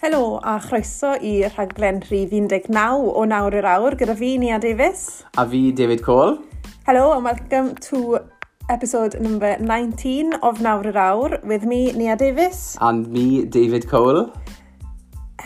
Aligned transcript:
Helo 0.00 0.40
a 0.42 0.54
chroeso 0.58 1.10
i 1.20 1.42
rhaglen 1.44 1.98
rhif 2.00 2.30
19 2.32 3.08
o 3.20 3.24
nawr 3.28 3.52
i'r 3.58 3.66
awr 3.68 3.96
gyda 4.00 4.14
fi 4.16 4.30
Nia 4.40 4.56
Davies. 4.56 5.02
A 5.36 5.44
fi 5.44 5.58
David 5.76 6.00
Cole. 6.06 6.38
Hello 6.86 7.10
and 7.12 7.28
welcome 7.28 7.74
to 7.86 8.16
episode 8.72 9.18
number 9.20 9.50
19 9.60 10.38
of 10.40 10.62
Nawr 10.64 10.88
i'r 10.88 11.00
awr 11.02 11.36
with 11.44 11.66
me 11.68 11.92
Nia 11.92 12.16
Davies. 12.16 12.78
And 12.80 13.12
me 13.12 13.44
David 13.44 13.90
Cole. 13.90 14.30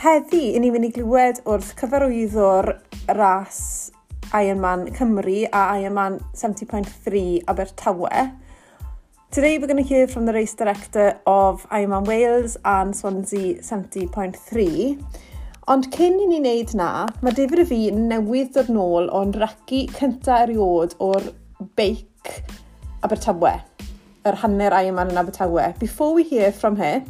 Heddi, 0.05 0.45
i 0.55 0.63
ni 0.63 0.71
mynd 0.71 0.87
i 0.87 0.93
glywed 1.01 1.43
wrth 1.43 1.75
cyfarwyddo'r 1.83 2.71
ras 3.19 3.61
Ironman 4.31 4.87
Cymru 4.95 5.49
a 5.51 5.65
Ironman 5.81 6.23
70.3 6.31 7.43
Abertawe 7.51 8.23
Today 9.35 9.59
we're 9.59 9.67
going 9.67 9.83
to 9.83 9.89
hear 9.89 10.07
from 10.07 10.27
the 10.27 10.33
race 10.33 10.55
director 10.55 11.19
of 11.27 11.69
Ironman 11.71 12.07
Wales 12.07 12.57
and 12.65 12.95
Swansea 12.95 13.57
70.3. 13.63 15.05
Ond 15.67 15.89
cyn 15.91 16.21
i 16.23 16.29
ni 16.31 16.39
wneud 16.39 16.75
na, 16.79 16.91
mae 17.19 17.35
David 17.35 17.65
a 17.65 17.67
fi 17.67 17.79
newydd 17.97 18.53
dod 18.55 18.71
nôl 18.71 19.11
o'n 19.11 19.35
racu 19.43 19.81
cyntaf 19.97 20.45
eriod 20.45 20.95
o'r 21.03 21.27
beic 21.75 22.31
Abertawe, 23.03 23.57
yr 24.23 24.39
hanner 24.45 24.79
Ironman 24.79 25.11
yn 25.11 25.19
Abertawe. 25.25 25.67
Before 25.83 26.15
we 26.15 26.23
hear 26.23 26.53
from 26.55 26.79
her, 26.79 27.03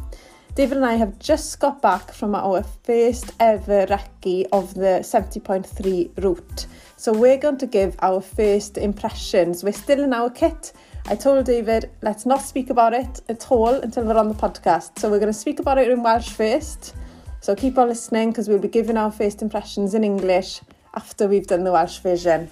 David 0.57 0.77
and 0.81 0.89
I 0.89 0.95
have 0.95 1.19
just 1.19 1.59
got 1.59 1.77
back 1.85 2.09
from 2.11 2.33
our 2.33 2.63
first 2.89 3.35
ever 3.39 3.85
racu 3.93 4.47
of 4.51 4.73
the 4.73 5.05
70.3 5.05 6.23
route. 6.25 6.65
So 7.05 7.13
we're 7.13 7.37
going 7.37 7.59
to 7.59 7.67
give 7.67 7.95
our 7.99 8.19
first 8.19 8.79
impressions. 8.79 9.63
We're 9.63 9.73
still 9.73 10.03
in 10.03 10.11
our 10.11 10.31
kit. 10.31 10.73
I 11.05 11.15
told 11.15 11.45
David, 11.45 11.91
let's 12.01 12.25
not 12.25 12.41
speak 12.41 12.71
about 12.71 12.93
it 12.93 13.21
at 13.29 13.51
all 13.51 13.75
until 13.75 14.05
we're 14.05 14.17
on 14.17 14.27
the 14.27 14.33
podcast. 14.33 14.97
So 14.97 15.11
we're 15.11 15.19
going 15.19 15.31
to 15.31 15.37
speak 15.37 15.59
about 15.59 15.77
it 15.77 15.87
in 15.91 16.01
Welsh 16.01 16.29
first. 16.29 16.95
So 17.41 17.53
keep 17.53 17.77
on 17.77 17.89
listening 17.89 18.31
because 18.31 18.49
we'll 18.49 18.57
be 18.57 18.69
giving 18.69 18.97
our 18.97 19.11
first 19.11 19.43
impressions 19.43 19.93
in 19.93 20.03
English 20.03 20.61
after 20.95 21.27
we've 21.27 21.45
done 21.45 21.63
the 21.63 21.71
Welsh 21.71 21.99
version. 21.99 22.49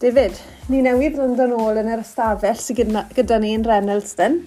David, 0.00 0.36
ni 0.68 0.84
newydd 0.84 1.16
yn 1.16 1.56
ôl 1.56 1.80
yn 1.80 1.88
yr 1.96 2.04
ystafell 2.04 2.60
sydd 2.60 2.82
gyda, 2.82 3.06
gyda 3.16 3.40
ni 3.40 3.56
yn 3.56 3.64
Reynoldston. 3.64 4.40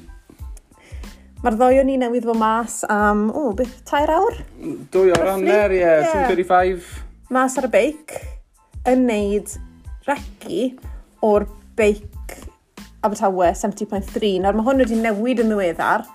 Mae'r 1.42 1.58
ddoi 1.58 1.82
o 1.82 1.90
ni 1.90 1.98
newydd 1.98 2.30
fod 2.30 2.44
mas 2.46 2.84
am, 2.86 3.32
o, 3.34 3.48
oh, 3.50 3.58
beth, 3.58 3.80
tair 3.90 4.14
awr? 4.22 4.38
Dwy 4.94 5.18
awr 5.18 5.34
hanner, 5.34 5.74
ie, 5.74 5.82
yeah, 5.82 6.28
2.35. 6.30 6.98
Mas 7.34 7.58
ar 7.58 7.74
y 7.74 7.78
beic 7.82 8.20
yn 8.88 9.08
neud 9.08 9.56
regi 10.08 10.70
o'r 11.26 11.48
beic 11.78 12.06
Abertawe 13.06 13.52
70.3. 13.54 14.38
Nawr 14.42 14.58
mae 14.58 14.66
hwn 14.68 14.84
wedi 14.84 14.98
newid 15.00 15.42
yn 15.44 15.52
ddiweddar 15.52 16.06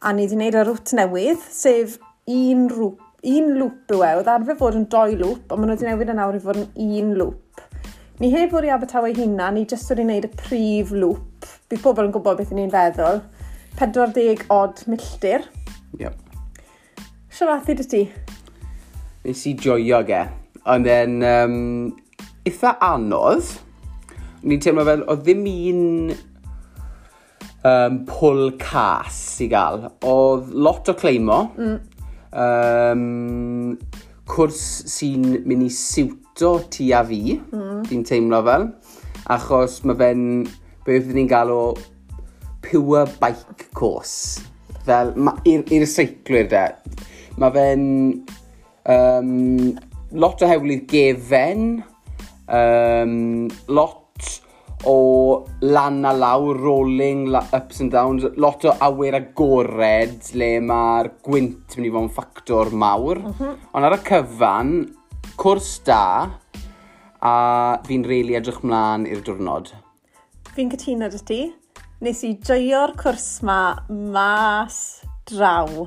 a 0.00 0.12
ni 0.14 0.24
wedi 0.24 0.36
gwneud 0.36 0.56
y 0.56 0.64
rwt 0.64 0.94
newydd, 0.96 1.40
sef 1.52 1.98
un, 2.30 2.66
rŵp, 2.72 3.00
un 3.34 3.50
lŵp 3.58 3.94
yw 3.96 4.04
e. 4.04 4.12
Oedd 4.20 4.30
arfer 4.32 4.58
fod 4.60 4.78
yn 4.78 4.86
doi 4.92 5.16
lŵp, 5.18 5.50
ond 5.50 5.60
maen 5.60 5.72
nhw 5.72 5.76
wedi 5.76 5.88
newid 5.88 6.08
e 6.08 6.14
yn 6.14 6.22
awr 6.24 6.38
i 6.38 6.42
fod 6.44 6.60
yn 6.60 6.68
un 6.86 7.12
lŵp. 7.18 7.64
Ni 8.20 8.30
heb 8.34 8.52
fod 8.52 8.68
i 8.68 8.72
Abertawe 8.72 9.12
hunan, 9.16 9.56
ni 9.56 9.66
jyst 9.68 9.92
wedi 9.92 10.06
gwneud 10.06 10.28
y 10.28 10.32
prif 10.40 10.92
lŵp. 10.92 11.48
Bydd 11.72 11.84
pobl 11.84 12.08
yn 12.08 12.14
gwybod 12.14 12.40
beth 12.40 12.52
ni'n 12.56 12.72
feddwl. 12.72 13.22
40 13.80 14.44
odd 14.52 14.84
milltir. 14.90 15.46
Yep. 16.00 16.16
Siarathu 17.32 17.76
dy 17.78 17.88
ti? 17.88 18.04
Nes 19.24 19.44
i 19.48 19.56
joio 19.56 20.02
ge. 20.08 20.22
Ond 20.68 20.88
then, 20.88 21.20
um, 21.24 21.56
eitha 22.50 22.76
anodd. 22.84 23.54
Ni'n 24.44 24.60
teimlo 24.62 24.84
fel, 24.88 25.06
oedd 25.10 25.24
ddim 25.24 25.46
un 25.50 25.80
um, 27.64 28.00
pwl 28.08 28.54
cas 28.60 29.18
i 29.44 29.48
gael. 29.52 29.86
Oedd 30.06 30.52
lot 30.54 30.90
o 30.90 30.96
cleimo. 30.98 31.42
Mm. 31.58 31.78
Um, 32.30 33.76
cwrs 34.30 34.62
sy'n 34.92 35.24
mynd 35.48 35.66
i 35.66 35.70
siwto 35.74 36.52
ti 36.70 36.92
a 36.94 37.02
fi, 37.06 37.36
mm. 37.40 37.84
fi'n 37.90 38.04
teimlo 38.06 38.42
fel. 38.46 38.68
Achos 39.30 39.80
mae 39.86 39.98
fe'n, 39.98 40.24
be 40.86 40.98
fyddwn 40.98 41.24
ni'n 41.24 41.54
o 41.54 41.62
pure 42.64 43.06
bike 43.20 43.70
course. 43.76 44.40
Fel, 44.86 45.12
i'r 45.48 45.86
seiclwyr 45.88 46.48
de. 46.50 46.64
Mae 47.40 47.54
fe'n 47.54 47.84
um, 48.90 49.34
lot 50.16 50.42
o 50.42 50.48
hewlydd 50.50 50.86
gefen, 50.90 51.82
Um, 52.50 53.48
lot 53.68 53.96
o 54.84 55.46
lan 55.60 56.04
a 56.04 56.12
lawr, 56.16 56.56
rolling, 56.56 57.26
la, 57.26 57.44
ups 57.52 57.80
and 57.80 57.92
downs, 57.92 58.24
lot 58.36 58.64
o 58.64 58.72
awyr 58.80 59.18
agored 59.20 60.30
le 60.34 60.50
mae'r 60.64 61.10
gwynt 61.26 61.76
mynd 61.76 61.86
i 61.86 61.92
fod 61.92 62.06
yn 62.06 62.12
ffactor 62.16 62.72
mawr. 62.72 63.20
Mm 63.20 63.34
-hmm. 63.38 63.58
Ond 63.74 63.88
ar 63.88 63.98
y 63.98 64.00
cyfan, 64.08 64.72
cwrs 65.36 65.70
da, 65.84 66.04
a 67.20 67.34
fi'n 67.86 68.04
reili 68.08 68.36
edrych 68.38 68.62
mlaen 68.64 69.06
i'r 69.06 69.22
diwrnod. 69.24 69.72
Fi'n 70.56 70.70
cytuno 70.72 71.10
dy 71.12 71.24
ti. 71.28 71.40
Nes 72.00 72.22
i 72.24 72.32
joio'r 72.40 72.94
cwrs 72.96 73.42
ma 73.44 73.76
mas 73.88 75.04
draw 75.28 75.84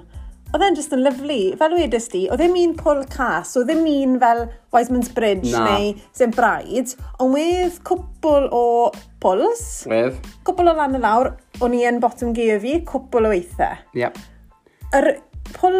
oedd 0.54 0.64
e'n 0.68 0.78
just 0.78 0.94
yn 0.94 1.02
lyflu. 1.02 1.40
Fel 1.58 1.76
wedys 1.78 2.08
di, 2.14 2.24
oedd 2.32 2.44
e'n 2.46 2.58
un 2.62 2.76
pwl 2.78 3.02
cas, 3.14 3.56
oedd 3.60 3.72
e'n 3.74 3.84
un 3.90 4.20
fel 4.22 4.44
Wiseman's 4.76 5.10
Bridge 5.16 5.52
Na. 5.54 5.64
neu 5.66 5.94
St 6.12 6.30
Bride, 6.38 6.94
ond 7.24 7.34
wedd 7.38 7.80
cwpl 7.88 8.48
o 8.54 8.64
pwls. 9.24 9.66
Wedd. 9.90 10.22
cwpl 10.46 10.70
o 10.70 10.78
lan 10.78 10.98
y 11.00 11.02
lawr, 11.02 11.34
o'n 11.64 11.78
i 11.78 11.84
yn 11.90 12.02
bottom 12.04 12.36
gear 12.38 12.62
fi, 12.64 12.78
cwpl 12.88 13.30
o 13.30 13.34
weithiau. 13.34 13.82
Yep. 13.98 14.22
Yr 15.00 15.10
pwl 15.58 15.80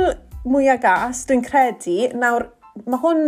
mwyaf 0.50 0.82
gas, 0.84 1.26
dwi'n 1.30 1.46
credu, 1.46 2.00
nawr, 2.18 2.50
mae 2.88 3.02
hwn 3.04 3.28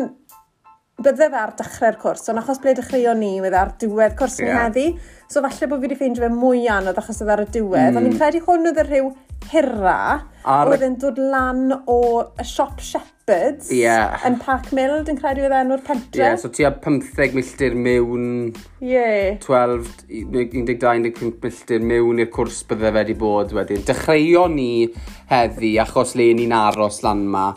bydde 1.06 1.28
fe 1.28 1.40
ar 1.40 1.52
dechrau'r 1.60 1.98
cwrs, 2.00 2.30
ond 2.32 2.40
achos 2.40 2.62
ble 2.64 2.74
dechreuo 2.78 3.14
ni, 3.20 3.34
wedd 3.44 3.56
ar 3.60 3.74
diwedd 3.82 4.16
cwrs 4.18 4.40
yeah. 4.40 4.48
ni 4.48 4.62
heddi, 4.64 4.86
so 5.28 5.44
falle 5.44 5.68
bod 5.70 5.82
fi 5.82 5.90
wedi 5.90 5.98
ffeindio 6.00 6.24
fe 6.24 6.30
mwy 6.32 6.64
anodd 6.72 7.02
achos 7.02 7.20
oedd 7.22 7.34
ar 7.36 7.44
y 7.44 7.48
diwedd, 7.52 7.92
mm. 7.92 8.00
ond 8.00 8.08
ni'n 8.08 8.16
credu 8.20 8.42
hwn 8.46 8.72
oedd 8.72 8.80
y 8.80 8.86
rhyw 8.88 9.10
hira 9.52 9.98
Ar... 10.46 10.70
oedd 10.70 10.86
yn 10.86 10.96
dod 11.02 11.20
lan 11.20 11.68
o 11.90 12.00
y 12.38 12.46
siop 12.46 12.82
Shepherds 12.86 13.72
yeah. 13.74 14.20
yn 14.28 14.38
Park 14.42 14.72
Mill, 14.76 15.00
dwi'n 15.08 15.20
credu 15.20 15.46
oedd 15.48 15.56
enw'r 15.58 15.84
pentre. 15.86 16.22
Ie, 16.22 16.24
yeah, 16.24 16.38
so 16.42 16.52
ti 16.54 16.68
a 16.68 16.72
15 16.74 17.38
milltir 17.38 17.78
mewn... 17.78 18.28
Ie. 18.84 18.92
Yeah. 18.92 19.40
12, 19.44 20.06
12-15 20.34 21.40
milltir 21.44 21.88
mewn 21.94 22.22
i'r 22.24 22.32
cwrs 22.34 22.62
bydde 22.70 22.90
fe 22.90 22.94
wedi 23.00 23.18
bod 23.26 23.56
wedyn. 23.58 23.86
Dechreuo 23.88 24.46
ni 24.54 24.70
heddi, 25.32 25.76
achos 25.82 26.16
le 26.20 26.32
ni'n 26.38 26.54
aros 26.56 27.02
lan 27.06 27.26
ma, 27.34 27.50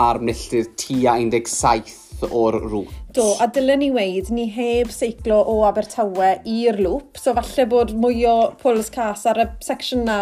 ar 0.00 0.22
milltir 0.24 0.72
tua 0.78 1.18
17 1.20 2.00
o'r 2.28 2.58
rŵt. 2.60 2.96
Do, 3.16 3.24
a 3.42 3.48
dylen 3.50 3.80
ni 3.82 3.90
weid, 3.90 4.28
ni 4.34 4.46
heb 4.54 4.92
seiclo 4.94 5.40
o 5.50 5.56
Abertawe 5.66 6.30
i'r 6.46 6.78
lŵp, 6.78 7.18
so 7.18 7.34
falle 7.34 7.66
bod 7.70 7.94
mwy 7.98 8.22
o 8.30 8.36
pwls 8.60 8.92
cas 8.94 9.24
ar 9.30 9.40
y 9.42 9.46
section 9.64 10.04
na 10.06 10.20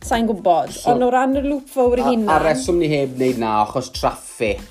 Sa'n 0.00 0.26
gwybod, 0.30 0.72
so, 0.72 0.94
ond 0.94 1.04
o 1.04 1.10
ran 1.12 1.36
y 1.36 1.42
lŵp 1.44 1.68
fawr 1.68 2.00
hunan... 2.06 2.28
A, 2.30 2.38
a 2.38 2.42
reswm 2.42 2.80
ni 2.80 2.88
heb 2.88 3.18
wneud 3.18 3.40
na, 3.42 3.58
achos 3.66 3.90
traffic 3.92 4.62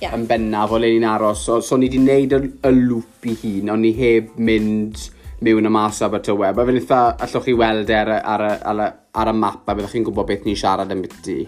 yeah. 0.00 0.14
yn 0.14 0.26
bennaf 0.30 0.72
o 0.74 0.78
le 0.78 0.92
ni'n 0.92 1.06
aros. 1.08 1.42
So, 1.48 1.58
so 1.64 1.76
ni 1.76 1.88
wedi 1.88 1.98
wneud 2.02 2.34
y, 2.36 2.50
y 2.68 2.74
lŵp 2.76 3.26
i 3.26 3.34
hun, 3.42 3.72
ond 3.74 3.84
ni 3.84 3.92
heb 3.98 4.36
mynd 4.38 5.08
mewn 5.44 5.66
y 5.66 5.72
mas 5.74 5.98
ab 6.06 6.14
y 6.18 6.22
tyweb. 6.28 6.58
A 6.58 6.66
fe'n 6.68 6.78
eitha, 6.80 7.00
allwch 7.26 7.48
chi 7.48 7.56
weld 7.58 7.90
e 7.90 7.98
ar 7.98 8.12
y, 8.14 8.18
ar 8.34 8.46
y, 8.46 8.52
ar 8.72 8.82
y, 8.84 8.88
ar 9.22 9.32
y 9.32 9.36
map 9.38 9.66
a 9.66 9.74
byddwch 9.74 9.96
chi'n 9.96 10.06
gwybod 10.06 10.30
beth 10.30 10.46
ni'n 10.46 10.58
siarad 10.62 10.94
yn 10.94 11.02
byty. 11.04 11.38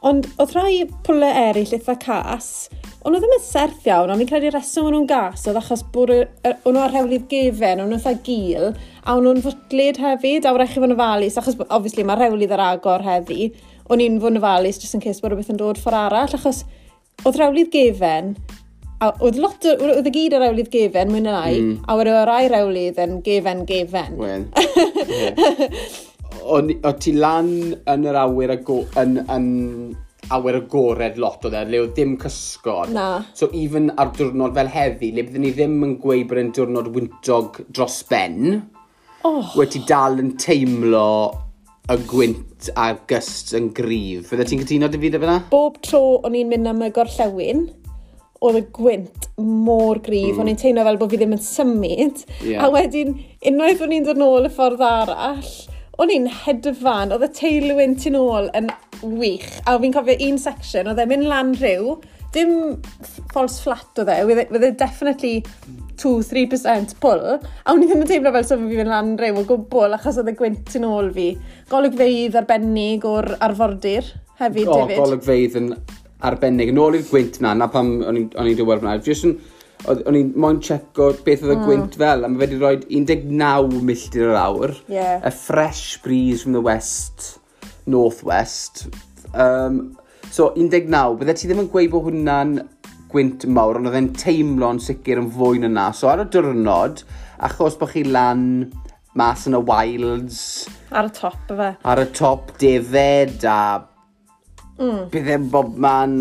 Ond 0.00 0.24
oedd 0.40 0.52
rhai 0.56 0.86
pwle 1.04 1.28
eraill 1.28 1.74
eitha 1.76 1.94
cas, 2.00 2.70
ond 3.04 3.12
oedd 3.12 3.20
ddim 3.20 3.34
yn 3.36 3.42
serth 3.44 3.88
iawn, 3.88 4.08
ond 4.08 4.22
fi'n 4.22 4.30
credu 4.30 4.52
reswm 4.54 4.86
o'n 4.88 4.94
nhw'n 4.96 5.08
gas 5.10 5.44
oedd 5.50 5.58
achos 5.60 5.82
bod 5.92 6.12
o'n 6.14 6.72
nhw 6.72 6.80
ar 6.80 6.94
hewlydd 6.94 7.26
gefen, 7.28 7.82
o'n 7.82 7.92
nhw'n 7.92 7.98
eitha 7.98 8.14
gil, 8.24 8.70
a 9.04 9.16
o'n 9.18 9.28
nhw'n 9.28 9.42
fwtlid 9.44 10.00
hefyd, 10.00 10.48
a 10.48 10.54
wrach 10.56 10.72
i 10.72 10.80
fod 10.80 10.88
yn 10.88 10.96
ofalus, 10.96 11.36
achos 11.36 11.60
obviously 11.68 12.08
mae 12.08 12.16
rhewlydd 12.16 12.56
ar 12.56 12.64
agor 12.70 13.04
heddi, 13.04 13.50
o'n 13.92 14.00
i'n 14.00 14.16
fod 14.22 14.32
yn 14.32 14.40
ofalus 14.40 14.80
jyst 14.80 14.96
yn 14.96 15.04
cys 15.04 15.20
bod 15.20 15.34
rhywbeth 15.34 15.52
yn 15.52 15.60
dod 15.60 15.84
ffordd 15.84 16.00
arall, 16.06 16.36
achos 16.40 16.64
oedd 17.26 17.36
rhewlydd 17.36 17.72
gefen, 17.76 18.34
a 19.04 19.12
oedd 19.20 19.36
lot 19.40 19.68
o, 19.68 19.78
oedd 19.84 20.08
y 20.08 20.14
gyd 20.16 20.36
ar 20.38 20.46
rewlydd 20.46 20.72
gefen, 20.72 21.12
mwyn 21.12 21.28
na 21.28 21.42
lai, 21.42 21.58
mm. 21.60 21.82
a 21.84 22.00
oedd 22.00 22.14
yr 22.14 22.36
ai 22.38 22.46
rewlydd 22.48 23.04
yn 23.04 23.18
gefen 23.26 23.66
gefen. 23.68 24.16
Wen. 24.16 24.48
yeah. 25.12 26.00
o, 26.42 26.60
o 26.60 26.92
ti 27.00 27.14
lan 27.16 27.50
yn 27.90 28.06
yr 28.10 28.18
awyr 28.24 28.54
ago, 28.56 28.82
yn, 29.00 29.18
yn 29.30 29.50
awyr 30.34 30.60
agored 30.60 31.18
lot 31.20 31.44
o 31.46 31.50
dde, 31.52 31.64
le 31.70 31.82
oedd 31.82 31.90
e, 31.90 31.94
ddim 31.96 32.16
cysgod. 32.22 32.92
Na. 32.94 33.08
So 33.36 33.50
even 33.56 33.90
ar 34.00 34.12
diwrnod 34.16 34.54
fel 34.56 34.70
heddi, 34.70 35.12
le 35.16 35.26
byddwn 35.26 35.46
ni 35.46 35.54
ddim 35.56 35.78
yn 35.86 35.96
gweud 36.02 36.28
bod 36.30 36.42
e'n 36.42 36.52
diwrnod 36.56 36.90
wyntog 36.94 37.62
dros 37.68 38.00
ben, 38.10 38.60
oh. 39.26 39.54
wedi 39.58 39.82
dal 39.88 40.20
yn 40.22 40.34
teimlo 40.40 41.08
y 41.90 41.98
gwynt 42.10 42.70
a'r 42.78 43.00
gyst 43.10 43.54
yn 43.58 43.72
gryf. 43.74 44.28
Fydde 44.30 44.46
ti'n 44.46 44.62
cytuno 44.62 44.90
dy 44.90 45.00
fi 45.02 45.10
efo 45.10 45.22
fyna? 45.24 45.38
Bob 45.50 45.80
tro 45.86 46.02
o'n 46.20 46.38
i'n 46.38 46.50
mynd 46.52 46.70
am 46.70 46.84
y 46.86 46.90
gorllewin, 46.94 47.66
oedd 48.40 48.60
y 48.60 48.62
gwynt 48.76 49.26
mor 49.40 49.98
gryf, 50.04 50.36
mm. 50.36 50.42
o'n 50.44 50.52
i'n 50.52 50.60
teimlo 50.60 50.84
fel 50.86 51.00
bod 51.00 51.10
fi 51.12 51.18
ddim 51.20 51.34
yn 51.36 51.42
symud. 51.44 52.22
Yeah. 52.46 52.62
A 52.64 52.70
wedyn, 52.72 53.16
unwaith 53.50 53.82
o'n 53.84 53.96
i'n 53.96 54.06
dod 54.06 54.20
nôl 54.20 54.46
y 54.46 54.52
ffordd 54.54 54.84
arall, 54.86 55.50
o'n 56.00 56.12
i'n 56.14 56.30
hedfan, 56.44 57.12
oedd 57.14 57.26
y 57.26 57.30
teilwyn 57.36 57.98
tu 58.00 58.12
nôl 58.14 58.48
yn 58.56 58.70
wych, 59.20 59.48
a 59.68 59.76
fi'n 59.80 59.94
cofio 59.94 60.16
un 60.28 60.40
section, 60.40 60.88
oedd 60.90 61.02
e'n 61.02 61.10
mynd 61.10 61.28
lan 61.28 61.52
rhyw, 61.58 61.94
dim 62.34 62.52
false 63.34 63.60
flat 63.64 64.00
oedd 64.00 64.12
e, 64.12 64.18
oedd 64.24 64.64
e, 64.64 64.70
e 64.70 64.72
definitely 64.78 65.40
2-3% 66.00 66.96
pull, 67.02 67.24
a 67.36 67.74
o'n 67.74 67.84
i 67.84 67.88
ddim 67.88 68.04
yn 68.04 68.08
teimlo 68.08 68.32
fel 68.32 68.46
sef 68.46 68.60
so 68.60 68.68
fi 68.70 68.80
fynd 68.80 68.92
lan 68.92 69.14
rhyw 69.20 69.42
o 69.42 69.46
gwbl, 69.48 69.96
achos 69.98 70.20
oedd 70.22 70.32
y 70.32 70.36
gwynt 70.38 70.62
tu 70.72 70.82
nôl 70.82 71.10
fi. 71.16 71.30
Golygfeidd 71.72 72.38
arbennig 72.40 73.04
o'r 73.08 73.34
arfordir 73.44 74.06
hefyd, 74.40 74.68
o, 74.68 74.78
David. 74.82 74.96
O, 74.96 75.04
golygfeidd 75.04 75.58
yn 75.60 75.72
arbennig. 76.30 76.72
Nôl 76.76 76.96
i'r 76.98 77.08
gwynt 77.10 77.40
na, 77.44 77.52
na 77.56 77.68
pam 77.72 77.98
o'n 78.06 78.22
i'n 78.22 78.56
dywedd 78.56 78.84
fyna. 78.84 78.96
Jyst 79.04 79.28
yn 79.28 79.36
o'n 79.88 80.16
i'n 80.18 80.32
moyn 80.40 80.58
checo 80.64 81.10
beth 81.24 81.44
oedd 81.44 81.54
y 81.54 81.56
mm. 81.56 81.64
gwynt 81.68 81.96
fel, 82.00 82.24
a 82.24 82.28
mae 82.28 82.42
wedi 82.42 82.58
rhoi 82.60 82.74
19 82.82 83.78
milltir 83.86 84.28
yr 84.28 84.36
awr. 84.40 84.74
Yeah. 84.92 85.22
A 85.24 85.32
fresh 85.32 86.00
breeze 86.04 86.44
from 86.44 86.56
the 86.56 86.62
west, 86.64 87.38
north-west. 87.86 88.86
Um, 89.32 89.96
so, 90.30 90.52
19. 90.56 90.92
Bydde 91.20 91.36
ti 91.38 91.48
ddim 91.48 91.64
yn 91.64 91.72
gweud 91.72 91.90
bod 91.94 92.10
hwnna'n 92.10 92.58
gwynt 93.10 93.46
mawr, 93.50 93.80
ond 93.80 93.90
oedd 93.90 93.98
e'n 93.98 94.12
teimlo'n 94.20 94.82
sicr 94.84 95.22
yn 95.22 95.30
fwy 95.34 95.62
na 95.62 95.72
na. 95.72 95.88
So, 95.96 96.10
ar 96.12 96.26
y 96.26 96.28
diwrnod, 96.30 97.04
achos 97.48 97.78
bod 97.80 97.94
chi 97.94 98.04
lan 98.06 98.44
mas 99.18 99.46
yn 99.48 99.58
y 99.58 99.62
wilds... 99.66 100.42
Ar 100.94 101.08
y 101.08 101.14
top, 101.16 101.40
fe. 101.48 101.72
Ar 101.88 102.04
y 102.04 102.06
top, 102.14 102.52
defed, 102.60 103.42
a... 103.48 103.86
Mm. 104.80 105.08
Bydd 105.12 105.50
bob 105.52 105.74
man 105.76 106.14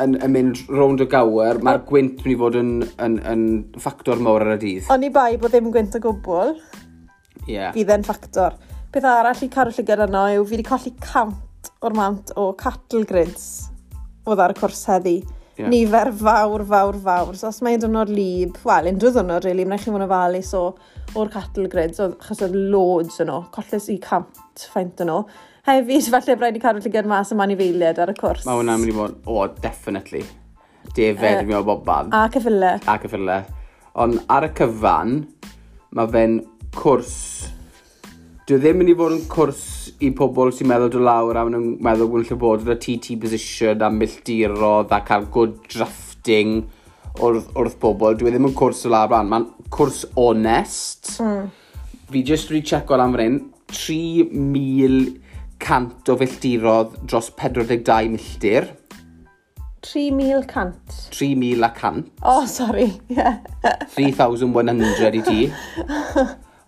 yn, 0.00 0.16
yn 0.16 0.32
mynd 0.32 0.62
rownd 0.72 1.04
o 1.04 1.08
gawer, 1.10 1.60
mae'r 1.64 1.82
gwynt 1.88 2.22
mynd 2.22 2.32
i 2.32 2.38
fod 2.40 2.58
yn, 2.60 2.72
yn, 3.04 3.18
yn 3.28 3.44
ffactor 3.80 4.22
mawr 4.22 4.46
ar 4.46 4.56
y 4.56 4.60
dydd. 4.62 4.88
O'n 4.92 5.04
i 5.06 5.12
bai 5.12 5.36
bod 5.40 5.52
ddim 5.54 5.72
gwynt 5.74 5.98
o 5.98 6.02
gwbl, 6.02 6.56
yeah. 7.48 7.72
Bydd 7.74 7.92
e'n 7.92 8.06
ffactor. 8.06 8.56
Peth 8.92 9.08
arall 9.08 9.44
i 9.44 9.50
cario 9.52 9.74
llygad 9.76 10.06
yno 10.06 10.24
yw 10.36 10.46
fi 10.46 10.56
wedi 10.56 10.66
colli 10.68 10.94
cant 11.02 11.70
o'r 11.82 11.94
mant 11.96 12.32
o 12.38 12.50
cattle 12.58 13.06
grids 13.08 13.46
oedd 14.28 14.42
ar 14.42 14.54
y 14.54 14.58
cwrs 14.58 14.82
heddi. 14.90 15.14
Yeah. 15.58 15.68
Nifer 15.68 16.08
fawr, 16.16 16.64
fawr, 16.68 16.98
fawr. 17.04 17.36
So 17.36 17.50
os 17.50 17.60
mae'n 17.64 17.82
dwrnod 17.82 18.12
lib, 18.12 18.56
wel, 18.64 18.88
unrhyw 18.92 19.14
dwrnod, 19.16 19.46
really, 19.46 19.66
mae'n 19.68 19.82
chi 19.82 19.90
fod 19.90 20.00
yn 20.00 20.06
ofalu, 20.06 20.42
so 20.46 20.62
o'r 21.18 21.32
cattle 21.32 21.68
grids, 21.72 22.00
achos 22.00 22.40
oedd 22.46 22.56
loads 22.72 23.20
yno, 23.24 23.42
colles 23.54 23.88
i 23.92 23.98
cant 24.02 24.66
ffaint 24.72 25.02
yno 25.04 25.22
hefyd, 25.68 26.08
falle 26.14 26.36
braidd 26.38 26.58
i 26.58 26.62
cadw 26.62 26.82
llygad 26.82 27.08
mas 27.10 27.32
yma 27.34 27.46
i 27.50 27.58
feiliad 27.58 28.00
ar 28.02 28.12
y 28.12 28.16
cwrs. 28.18 28.46
Mae 28.48 28.60
hwnna'n 28.60 28.82
mynd 28.82 28.92
i 28.92 28.96
fod, 28.96 29.18
o, 29.24 29.38
oh, 29.38 29.48
definitely. 29.62 30.24
Defed 30.96 31.42
uh, 31.42 31.46
mi 31.46 31.56
o 31.56 31.62
bobad. 31.66 32.10
A 32.16 32.26
cyffyle. 32.32 32.74
A 32.90 32.98
cyffyle. 33.02 33.38
Ond 34.02 34.18
ar 34.32 34.48
y 34.48 34.52
cyfan, 34.58 35.20
mae 35.96 36.12
fe'n 36.16 36.38
cwrs... 36.76 37.16
Dwi 38.42 38.56
e 38.58 38.58
ddim 38.58 38.80
mynd 38.80 38.90
i 38.90 38.94
fod 38.98 39.14
yn 39.14 39.26
cwrs 39.30 39.64
i 40.02 40.10
pobl 40.18 40.50
sy'n 40.52 40.66
meddwl 40.66 40.90
dod 40.90 41.04
lawr 41.06 41.38
a 41.38 41.44
maen 41.46 41.76
meddwl 41.84 42.08
bod 42.10 42.24
yn 42.24 42.26
lle 42.26 42.38
bod 42.42 42.66
y 42.66 42.74
TT 42.82 43.14
position 43.22 43.84
a 43.86 43.90
milltirodd 43.94 44.90
a 44.90 44.98
cael 45.06 45.28
good 45.32 45.60
drafting 45.70 46.64
wrth, 47.20 47.52
wrth 47.54 47.78
pobl. 47.80 48.18
Dwi 48.18 48.32
e 48.32 48.34
ddim 48.34 48.50
yn 48.50 48.56
cwrs 48.58 48.82
o 48.88 48.92
lawr 48.92 49.12
bran. 49.12 49.30
Mae'n 49.30 49.46
cwrs 49.72 50.02
onest. 50.18 51.14
Mm. 51.22 51.46
Fi 52.10 52.24
jyst 52.32 52.50
wedi 52.50 52.66
checo 52.72 52.98
lan 52.98 53.14
fan 53.14 53.22
hyn. 53.28 53.38
3,000 53.72 55.21
cant 55.62 56.10
o 56.10 56.16
filltirodd 56.18 56.98
dros 57.06 57.30
42 57.38 58.10
milltir. 58.12 58.68
3,000 59.82 60.46
cant. 60.46 60.98
3,000 61.10 61.64
a 61.66 61.70
cant. 61.74 62.06
O, 62.22 62.42
oh, 62.42 62.46
sori. 62.46 62.90
Yeah. 63.08 63.40
3,100 63.94 65.18
i 65.18 65.22
ti. 65.26 65.40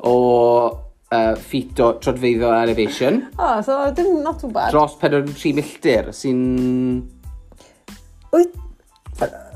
O 0.04 0.14
uh, 1.14 1.34
feet 1.38 1.78
o 1.80 1.94
trodfeiddo 2.02 2.50
elevation. 2.52 3.22
O, 3.38 3.44
oh, 3.44 3.62
so 3.62 3.78
dim 3.94 4.22
not 4.22 4.40
too 4.40 4.50
bad. 4.50 4.74
Dros 4.74 4.98
43 5.00 5.54
milltir, 5.56 6.10
sy'n... 6.12 6.42
Wyt 8.34 8.63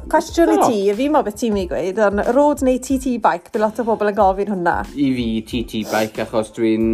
Cwestiwn 0.08 0.55
i 0.55 0.56
ti, 0.62 0.76
fi 0.96 1.06
mo 1.12 1.20
beth 1.20 1.34
ti'n 1.37 1.52
mynd 1.52 1.66
i 1.66 1.69
gweud, 1.69 1.99
ond 2.00 2.20
road 2.32 2.62
neu 2.64 2.78
TT 2.81 3.19
bike, 3.20 3.50
bydd 3.52 3.60
lot 3.60 3.81
o 3.82 3.84
bobl 3.84 4.08
yn 4.08 4.14
gofyn 4.16 4.52
hwnna. 4.55 4.76
I 4.96 5.08
fi 5.12 5.26
TT 5.50 5.82
bike, 5.90 6.25
achos 6.25 6.49
dwi'n 6.56 6.87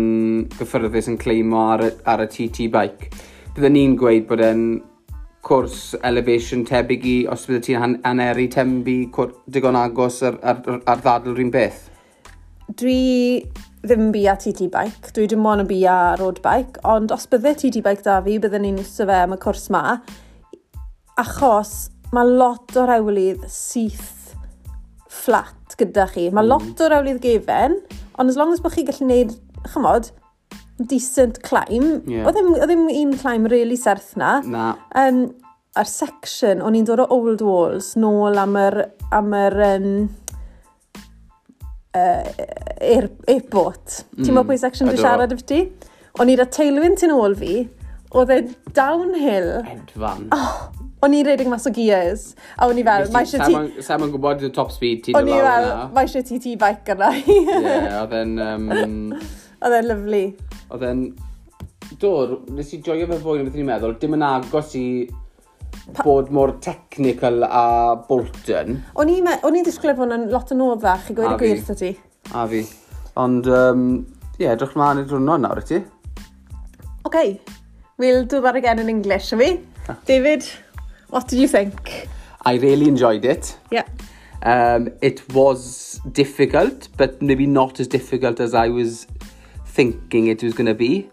gyffyrddus 0.57 1.13
yn 1.13 1.19
cleimo 1.21 1.61
ar, 1.77 1.85
ar 2.11 2.25
y 2.25 2.27
TT 2.33 2.67
bike. 2.75 3.13
Byddwn 3.55 3.77
ni'n 3.77 3.95
gweud 4.01 4.27
bod 4.33 4.43
e'n 4.43 4.65
cwrs 5.47 5.95
elevation 6.11 6.67
tebyg 6.67 7.07
i, 7.07 7.15
os 7.31 7.47
bydde 7.47 7.63
ti'n 7.69 7.81
han, 7.85 7.97
aneri 8.11 8.49
tembu 8.51 8.99
digon 9.47 9.79
agos 9.79 10.19
ar, 10.27 10.41
ar, 10.43 10.83
ar 10.83 11.07
ddadl 11.07 11.37
rhywun 11.37 11.55
beth? 11.55 11.87
Dwi 12.75 12.99
ddim 13.87 14.11
bu 14.11 14.27
a 14.27 14.35
TT 14.35 14.73
bike, 14.75 15.15
dwi 15.15 15.31
dim 15.31 15.47
ond 15.47 15.69
yn 15.69 15.71
bu 15.71 15.85
a 15.87 16.17
road 16.19 16.43
bike, 16.43 16.83
ond 16.83 17.15
os 17.15 17.31
bydde 17.31 17.55
TT 17.63 17.87
bike 17.87 18.03
da 18.11 18.19
fi, 18.27 18.41
byddwn 18.43 18.67
ni'n 18.67 18.83
iwsio 18.83 19.07
fe 19.07 19.23
am 19.23 19.39
y 19.39 19.43
cwrs 19.47 19.71
ma, 19.71 20.01
achos 21.23 21.77
mae 22.15 22.35
lot 22.41 22.75
o 22.79 22.87
rewlydd 22.89 23.47
syth 23.51 24.35
flat 25.25 25.77
gyda 25.79 26.07
chi. 26.13 26.29
Mae 26.31 26.45
mm. 26.45 26.51
lot 26.51 26.83
o 26.85 26.91
rewlydd 26.93 27.23
gefen, 27.25 27.79
ond 28.19 28.31
as 28.31 28.39
long 28.41 28.53
as 28.55 28.63
bod 28.63 28.75
chi 28.75 28.85
gallu 28.87 29.07
gwneud, 29.07 29.35
chymod, 29.73 30.11
decent 30.91 31.41
climb, 31.47 32.05
yeah. 32.11 32.27
oedd 32.27 32.39
ddim 32.67 32.87
un 32.91 33.15
climb 33.21 33.49
really 33.53 33.79
serth 33.81 34.15
na. 34.21 34.37
Na. 34.47 34.67
Um, 34.99 35.27
a'r 35.79 35.91
section, 35.91 36.63
o'n 36.63 36.77
i'n 36.79 36.87
dod 36.87 37.03
o 37.03 37.09
Old 37.15 37.43
Walls 37.43 37.95
nôl 37.99 38.39
am 38.39 38.59
yr, 38.59 38.81
am 39.15 39.33
yr 39.39 39.59
um, 39.71 39.89
uh, 41.95 42.29
air, 42.79 43.09
airport. 43.31 44.05
Mm. 44.15 44.21
Ti'n 44.21 44.31
meddwl 44.31 44.45
mm. 44.45 44.53
pwy 44.53 44.61
section 44.63 44.91
dwi'n 44.91 45.03
siarad 45.03 45.35
efo 45.35 45.49
ti? 45.51 45.65
O'n 46.23 46.31
i'n 46.31 46.45
teilwyn 46.55 46.99
tu 46.99 47.11
ôl 47.11 47.35
fi, 47.39 47.65
oedd 48.15 48.31
e 48.31 48.41
downhill. 48.77 49.51
Hedfan. 49.67 50.29
Oh, 50.35 50.69
o'n 51.05 51.17
i'n 51.17 51.27
redeg 51.29 51.51
mas 51.51 51.67
o 51.69 51.73
gears, 51.75 52.31
a 52.57 52.69
o'n 52.69 52.81
i 52.81 52.85
fel, 52.87 53.09
mae 53.15 53.27
eisiau 53.27 53.49
ti... 53.49 53.83
Sam 53.85 54.07
yn 54.07 54.13
gwybod 54.15 54.45
y 54.47 54.51
top 54.55 54.73
speed 54.75 55.05
ti'n 55.07 55.17
ddod 55.17 55.31
lawr 55.31 55.43
yna. 55.43 55.51
O'n 55.51 55.67
i 55.67 55.69
fel, 55.69 55.93
mae 55.97 56.09
eisiau 56.09 56.27
ti 56.29 56.41
ti 56.43 56.55
bike 56.61 56.97
yna. 56.97 57.11
Ie, 57.25 57.45
oedd 58.01 58.17
e'n... 58.21 58.35
Um, 58.45 58.71
Oedd 59.65 59.77
e'n 59.79 59.89
lyflu. 59.89 60.23
Oedd 60.75 60.87
e'n... 60.91 61.05
Dwr, 62.01 62.39
nes 62.57 62.73
i 62.75 62.81
joio 62.85 63.07
fe 63.11 63.21
fwy 63.23 63.39
na 63.39 63.47
beth 63.47 63.59
ni'n 63.59 63.69
meddwl, 63.69 63.95
dim 64.01 64.17
yn 64.17 64.25
agos 64.27 64.73
i 64.81 64.87
bod 66.01 66.31
mor 66.35 66.55
technical 66.65 67.45
a 67.45 67.65
bolton. 68.09 68.81
O'n 68.97 69.13
i'n 69.13 69.67
disgwyl 69.67 69.95
bod 69.95 70.07
hwnna'n 70.07 70.31
lot 70.33 70.53
yn 70.55 70.65
oddach 70.65 71.11
i 71.13 71.17
gweud 71.17 71.37
y 71.37 71.41
gwir 71.41 71.81
ti. 71.81 71.93
A 72.33 72.47
fi. 72.51 72.63
Ond, 73.21 73.47
um, 73.53 73.85
ie, 74.39 74.47
yeah, 74.47 74.57
drach 74.59 74.75
mlaen 74.79 75.05
i'r 75.05 75.11
drwnon 75.11 75.45
nawr 75.45 75.61
i 75.61 75.67
ti. 75.69 75.83
Oce. 75.85 75.91
Okay. 77.07 77.41
We'll 77.97 78.25
do 78.25 78.41
that 78.41 78.57
again 78.57 78.81
in 78.81 78.89
English, 78.89 79.29
shall 79.29 79.39
we? 79.39 79.61
David? 80.05 80.45
What 81.15 81.29
did 81.29 81.39
you 81.39 81.47
think? 81.47 82.09
I 82.45 82.55
really 82.55 82.89
enjoyed 82.89 83.25
it. 83.25 83.57
Yeah. 83.71 83.87
Um, 84.43 84.89
it 85.01 85.33
was 85.33 86.01
difficult, 86.11 86.89
but 86.97 87.23
maybe 87.23 87.47
not 87.47 87.79
as 87.79 87.87
difficult 87.87 88.41
as 88.41 88.53
I 88.53 88.69
was 88.69 89.07
thinking 89.65 90.27
it 90.27 90.43
was 90.43 90.55
going 90.55 90.67
to 90.67 90.75
be. 90.75 91.09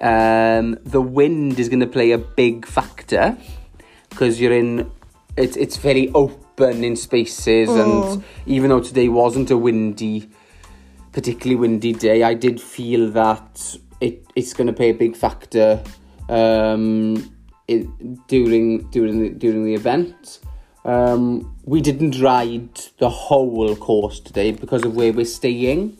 Um, 0.00 0.78
the 0.84 1.02
wind 1.02 1.60
is 1.60 1.68
going 1.68 1.80
to 1.80 1.86
play 1.86 2.12
a 2.12 2.18
big 2.18 2.64
factor 2.64 3.36
because 4.08 4.40
you're 4.40 4.54
in. 4.54 4.90
It's 5.36 5.58
it's 5.58 5.76
very 5.76 6.10
open 6.14 6.82
in 6.82 6.96
spaces, 6.96 7.68
and 7.68 8.24
even 8.46 8.70
though 8.70 8.80
today 8.80 9.08
wasn't 9.08 9.50
a 9.50 9.58
windy, 9.58 10.30
particularly 11.12 11.56
windy 11.56 11.92
day, 11.92 12.22
I 12.22 12.32
did 12.32 12.58
feel 12.58 13.10
that 13.10 13.76
it 14.00 14.24
it's 14.34 14.54
going 14.54 14.68
to 14.68 14.72
play 14.72 14.90
a 14.90 14.94
big 14.94 15.14
factor 15.14 15.82
um, 16.30 17.32
it, 17.72 18.26
during, 18.28 18.88
during, 18.90 19.22
the, 19.22 19.28
during 19.30 19.64
the 19.64 19.74
event. 19.74 20.40
Um, 20.84 21.56
we 21.64 21.80
didn't 21.80 22.20
ride 22.20 22.80
the 22.98 23.08
whole 23.08 23.76
course 23.76 24.20
today 24.20 24.52
because 24.52 24.84
of 24.84 24.96
where 24.96 25.12
we're 25.12 25.24
staying. 25.24 25.98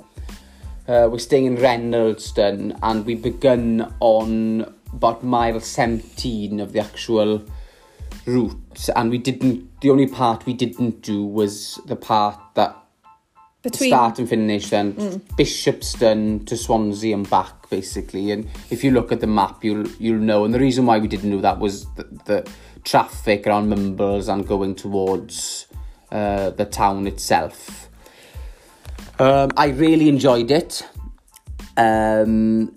Uh, 0.89 1.09
we're 1.11 1.19
staying 1.19 1.47
in 1.47 1.57
Reynoldston 1.57 2.79
and 2.83 3.07
we 3.07 3.15
begun 3.15 3.95
on 4.01 4.75
about 4.93 5.23
mile 5.23 5.61
17 5.61 6.61
of 6.61 6.73
the 6.73 6.81
actual 6.81 7.43
route 8.27 8.89
and 8.95 9.11
we 9.11 9.19
didn't 9.19 9.81
the 9.81 9.91
only 9.91 10.07
part 10.07 10.47
we 10.47 10.53
didn't 10.53 11.03
do 11.03 11.25
was 11.25 11.81
the 11.87 11.97
part 11.97 12.39
that 12.55 12.77
Between... 13.63 13.91
Start 13.91 14.19
and 14.19 14.29
finish 14.29 14.71
then. 14.71 14.95
Mm. 14.95 15.21
Bishopston 15.37 16.45
to 16.47 16.57
Swansea 16.57 17.15
and 17.15 17.29
back, 17.29 17.71
basically. 17.71 18.33
And 18.33 18.49
if 18.71 18.83
you 18.83 18.91
look 18.91 19.13
at 19.13 19.21
the 19.21 19.27
map, 19.27 19.63
you'll, 19.63 19.89
you'll 20.01 20.19
know. 20.19 20.45
And 20.45 20.53
the 20.53 20.59
reason 20.59 20.85
why 20.87 20.99
we 20.99 21.07
didn't 21.07 21.31
do 21.31 21.41
that 21.41 21.59
was 21.59 21.87
the, 21.95 22.05
the 22.25 22.51
traffic 22.85 23.47
around 23.47 23.69
Mumbles 23.69 24.29
and 24.29 24.47
going 24.47 24.75
towards 24.75 25.67
uh, 26.11 26.51
the 26.51 26.65
town 26.65 27.07
itself. 27.07 27.89
Um, 29.19 29.51
I 29.57 29.69
really 29.69 30.09
enjoyed 30.09 30.51
it. 30.51 30.87
Um, 31.77 32.75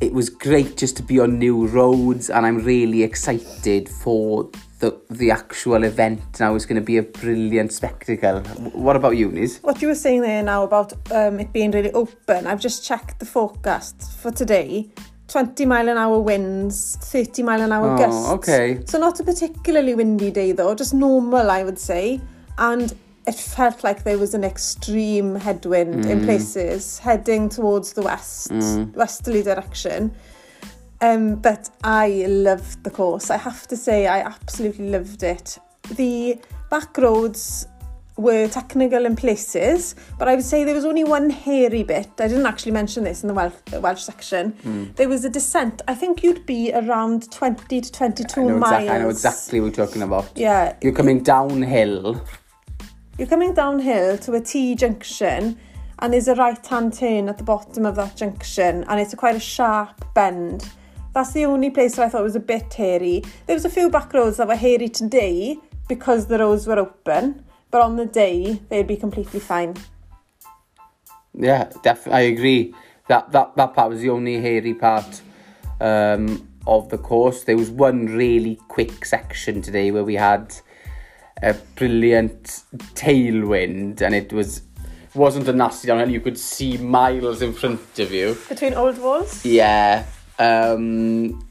it 0.00 0.12
was 0.12 0.28
great 0.28 0.76
just 0.76 0.96
to 0.98 1.02
be 1.02 1.18
on 1.18 1.38
new 1.38 1.66
roads 1.66 2.28
and 2.28 2.44
I'm 2.44 2.58
really 2.58 3.02
excited 3.02 3.88
for 3.88 4.50
the, 4.84 5.00
the 5.10 5.30
actual 5.30 5.84
event 5.84 6.40
now 6.40 6.54
is 6.54 6.66
going 6.66 6.76
to 6.76 6.84
be 6.84 6.98
a 6.98 7.02
brilliant 7.02 7.72
spectacle. 7.72 8.40
What 8.72 8.96
about 8.96 9.16
you, 9.16 9.30
Nis? 9.30 9.58
What 9.62 9.80
you 9.80 9.88
were 9.88 9.94
saying 9.94 10.20
there 10.22 10.42
now 10.42 10.64
about 10.64 10.92
um, 11.10 11.40
it 11.40 11.52
being 11.52 11.70
really 11.70 11.92
open, 11.92 12.46
I've 12.46 12.60
just 12.60 12.84
checked 12.84 13.18
the 13.18 13.26
forecast 13.26 14.20
for 14.20 14.30
today. 14.30 14.90
20 15.28 15.64
mile 15.64 15.88
an 15.88 15.96
hour 15.96 16.20
winds, 16.20 16.96
30 16.96 17.42
mile 17.42 17.62
an 17.62 17.72
hour 17.72 17.94
oh, 17.94 17.96
gusts. 17.96 18.28
okay. 18.30 18.82
So 18.86 18.98
not 18.98 19.18
a 19.20 19.24
particularly 19.24 19.94
windy 19.94 20.30
day 20.30 20.52
though, 20.52 20.74
just 20.74 20.92
normal 20.92 21.50
I 21.50 21.64
would 21.64 21.78
say. 21.78 22.20
And 22.58 22.92
it 23.26 23.34
felt 23.34 23.82
like 23.82 24.04
there 24.04 24.18
was 24.18 24.34
an 24.34 24.44
extreme 24.44 25.34
headwind 25.36 26.04
mm. 26.04 26.10
in 26.10 26.24
places 26.24 26.98
heading 26.98 27.48
towards 27.48 27.94
the 27.94 28.02
west, 28.02 28.50
mm. 28.50 28.92
westerly 28.92 29.42
direction. 29.42 30.14
Um, 31.00 31.36
but 31.36 31.70
I 31.82 32.24
loved 32.28 32.84
the 32.84 32.90
course. 32.90 33.30
I 33.30 33.36
have 33.36 33.66
to 33.68 33.76
say 33.76 34.06
I 34.06 34.20
absolutely 34.20 34.88
loved 34.90 35.22
it. 35.22 35.58
The 35.96 36.38
back 36.70 36.96
roads 36.96 37.66
were 38.16 38.46
technical 38.48 39.04
in 39.06 39.16
places, 39.16 39.96
but 40.18 40.28
I 40.28 40.36
would 40.36 40.44
say 40.44 40.64
there 40.64 40.74
was 40.74 40.84
only 40.84 41.04
one 41.04 41.30
hairy 41.30 41.82
bit. 41.82 42.08
I 42.18 42.28
didn't 42.28 42.46
actually 42.46 42.72
mention 42.72 43.04
this 43.04 43.22
in 43.22 43.28
the 43.28 43.34
Welsh, 43.34 43.54
Welsh 43.72 44.02
section. 44.02 44.52
Mm. 44.64 44.94
There 44.96 45.08
was 45.08 45.24
a 45.24 45.30
descent. 45.30 45.82
I 45.88 45.94
think 45.94 46.22
you'd 46.22 46.46
be 46.46 46.72
around 46.72 47.30
20 47.32 47.80
to 47.80 47.92
22 47.92 48.40
I 48.40 48.44
know 48.44 48.58
miles. 48.58 48.72
Exactly, 48.72 48.88
I 48.88 48.98
know 48.98 49.08
exactly 49.08 49.60
what 49.60 49.76
you're 49.76 49.86
talking 49.86 50.02
about. 50.02 50.30
Yeah. 50.36 50.76
You're 50.80 50.92
coming 50.92 51.22
downhill. 51.22 52.24
You're 53.18 53.28
coming 53.28 53.52
downhill 53.54 54.18
to 54.18 54.34
a 54.34 54.40
T 54.40 54.74
junction, 54.76 55.58
and 55.98 56.12
there's 56.12 56.28
a 56.28 56.34
right-hand 56.34 56.94
turn 56.94 57.28
at 57.28 57.38
the 57.38 57.44
bottom 57.44 57.84
of 57.84 57.96
that 57.96 58.16
junction, 58.16 58.84
and 58.88 59.00
it's 59.00 59.12
a 59.12 59.16
quite 59.16 59.36
a 59.36 59.40
sharp 59.40 60.04
bend. 60.14 60.70
That's 61.14 61.32
the 61.32 61.44
only 61.44 61.70
place 61.70 61.96
where 61.96 62.06
I 62.06 62.10
thought 62.10 62.22
it 62.22 62.24
was 62.24 62.34
a 62.34 62.40
bit 62.40 62.74
hairy. 62.74 63.22
There 63.46 63.54
was 63.54 63.64
a 63.64 63.70
few 63.70 63.88
back 63.88 64.12
roads 64.12 64.38
that 64.38 64.48
were 64.48 64.56
hairy 64.56 64.88
today 64.88 65.58
because 65.86 66.26
the 66.26 66.40
roads 66.40 66.66
were 66.66 66.78
open, 66.78 67.44
but 67.70 67.82
on 67.82 67.94
the 67.94 68.06
day, 68.06 68.60
they'd 68.68 68.86
be 68.86 68.96
completely 68.96 69.38
fine. 69.38 69.76
Yeah, 71.32 71.70
def 71.84 72.08
I 72.08 72.22
agree. 72.22 72.74
That, 73.06 73.30
that, 73.30 73.54
that 73.54 73.74
part 73.74 73.90
was 73.90 74.00
the 74.00 74.10
only 74.10 74.40
hairy 74.40 74.74
part 74.74 75.22
um, 75.80 76.48
of 76.66 76.88
the 76.88 76.98
course. 76.98 77.44
There 77.44 77.56
was 77.56 77.70
one 77.70 78.06
really 78.06 78.58
quick 78.66 79.04
section 79.04 79.62
today 79.62 79.92
where 79.92 80.04
we 80.04 80.14
had 80.14 80.52
a 81.42 81.54
brilliant 81.76 82.62
tailwind 82.94 84.00
and 84.00 84.14
it 84.16 84.32
was 84.32 84.62
wasn't 85.14 85.46
a 85.46 85.52
nasty 85.52 85.86
downhill. 85.86 86.10
You 86.10 86.20
could 86.20 86.38
see 86.38 86.76
miles 86.76 87.40
in 87.40 87.52
front 87.52 88.00
of 88.00 88.10
you. 88.10 88.36
Between 88.48 88.74
old 88.74 88.98
walls? 88.98 89.44
Yeah, 89.44 90.04
Um, 90.38 91.46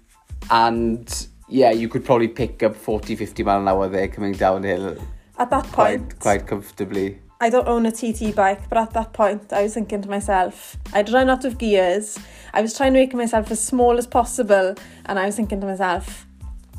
and 0.52 1.28
yeah, 1.48 1.72
you 1.72 1.88
could 1.88 2.04
probably 2.06 2.28
pick 2.28 2.64
up 2.64 2.76
40, 2.76 3.16
50 3.16 3.44
mile 3.44 3.60
an 3.62 3.68
hour 3.68 3.88
there 3.88 4.08
coming 4.08 4.34
downhill. 4.34 4.98
At 5.38 5.50
that 5.50 5.66
point. 5.72 6.10
Quite, 6.10 6.20
quite 6.20 6.48
comfortably. 6.48 7.20
I 7.42 7.50
don't 7.50 7.68
own 7.68 7.86
a 7.86 7.92
TT 7.92 8.34
bike, 8.34 8.70
but 8.70 8.78
at 8.78 8.94
that 8.94 9.12
point, 9.12 9.52
I 9.52 9.64
was 9.64 9.74
thinking 9.74 10.02
to 10.02 10.10
myself, 10.10 10.78
I'd 10.94 11.10
run 11.10 11.30
out 11.30 11.44
of 11.44 11.58
gears. 11.58 12.18
I 12.54 12.62
was 12.62 12.78
trying 12.78 12.94
to 12.94 13.00
make 13.00 13.14
myself 13.14 13.52
as 13.52 13.62
small 13.62 13.98
as 13.98 14.08
possible, 14.08 14.76
and 15.06 15.20
I 15.20 15.26
was 15.26 15.36
thinking 15.36 15.60
to 15.60 15.68
myself, 15.68 16.26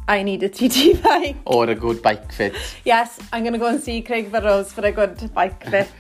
I 0.09 0.23
need 0.23 0.43
a 0.43 0.49
TT 0.49 1.03
bike. 1.05 1.37
Or 1.45 1.69
a 1.69 1.75
good 1.75 2.01
bike 2.01 2.33
fit. 2.33 2.55
yes, 2.85 3.19
I'm 3.33 3.43
going 3.43 3.53
to 3.53 3.59
go 3.59 3.67
and 3.67 3.81
see 3.83 4.01
Craig 4.01 4.33
Burrows 4.33 4.73
for 4.73 4.81
a 4.87 4.93
good 4.93 5.35
bike 5.35 5.63
fit. 5.71 5.91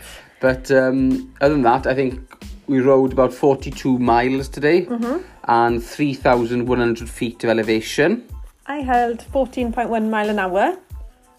but 0.40 0.70
um, 0.70 1.34
other 1.40 1.54
than 1.54 1.62
that, 1.62 1.87
I 1.87 1.94
think 1.94 2.20
we 2.66 2.80
rode 2.80 3.12
about 3.12 3.33
42 3.33 3.99
miles 3.99 4.49
today 4.49 4.87
mm 4.87 4.99
-hmm. 4.99 5.21
and 5.42 5.83
3,100 5.83 7.09
feet 7.09 7.44
of 7.44 7.50
elevation. 7.50 8.23
I 8.66 8.83
held 8.83 9.26
14.1 9.33 10.11
mile 10.11 10.30
an 10.30 10.38
hour 10.38 10.76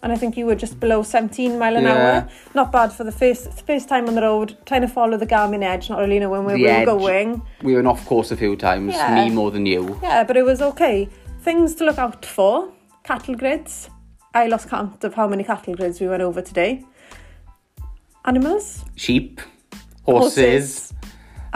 and 0.04 0.14
I 0.14 0.18
think 0.18 0.38
you 0.38 0.46
were 0.46 0.56
just 0.56 0.80
below 0.80 1.04
17 1.04 1.58
mile 1.58 1.78
an 1.78 1.84
yeah. 1.84 1.94
hour. 1.94 2.30
Not 2.54 2.72
bad 2.72 2.92
for 2.94 3.06
the 3.06 3.12
first 3.12 3.66
first 3.68 3.90
time 3.90 4.08
on 4.08 4.16
the 4.16 4.22
road, 4.22 4.56
trying 4.66 4.88
to 4.88 4.88
follow 4.88 5.18
the 5.18 5.26
Garmin 5.26 5.64
edge, 5.64 5.90
not 5.90 6.00
really 6.00 6.20
knowing 6.20 6.46
where 6.46 6.58
the 6.58 6.64
we 6.64 6.70
edge. 6.70 6.88
were 6.88 7.00
going. 7.00 7.42
We 7.64 7.74
were 7.74 7.88
off 7.88 8.06
course 8.06 8.34
a 8.34 8.38
few 8.38 8.56
times, 8.56 8.94
yeah. 8.94 9.16
me 9.16 9.30
more 9.32 9.52
than 9.52 9.66
you. 9.66 10.00
Yeah, 10.04 10.24
but 10.28 10.38
it 10.38 10.46
was 10.46 10.62
okay. 10.62 11.10
Things 11.42 11.76
to 11.76 11.86
look 11.86 11.98
out 11.98 12.26
for, 12.26 12.72
cattle 13.04 13.36
grids. 13.36 13.90
I 14.36 14.48
lost 14.48 14.70
count 14.70 15.04
of 15.04 15.14
how 15.16 15.28
many 15.28 15.44
cattle 15.44 15.76
grids 15.76 16.00
we 16.00 16.08
went 16.08 16.22
over 16.22 16.42
today. 16.42 16.84
Animals? 18.26 18.86
Sheep. 18.96 19.42
Horses. 20.04 20.36
horses 20.36 20.94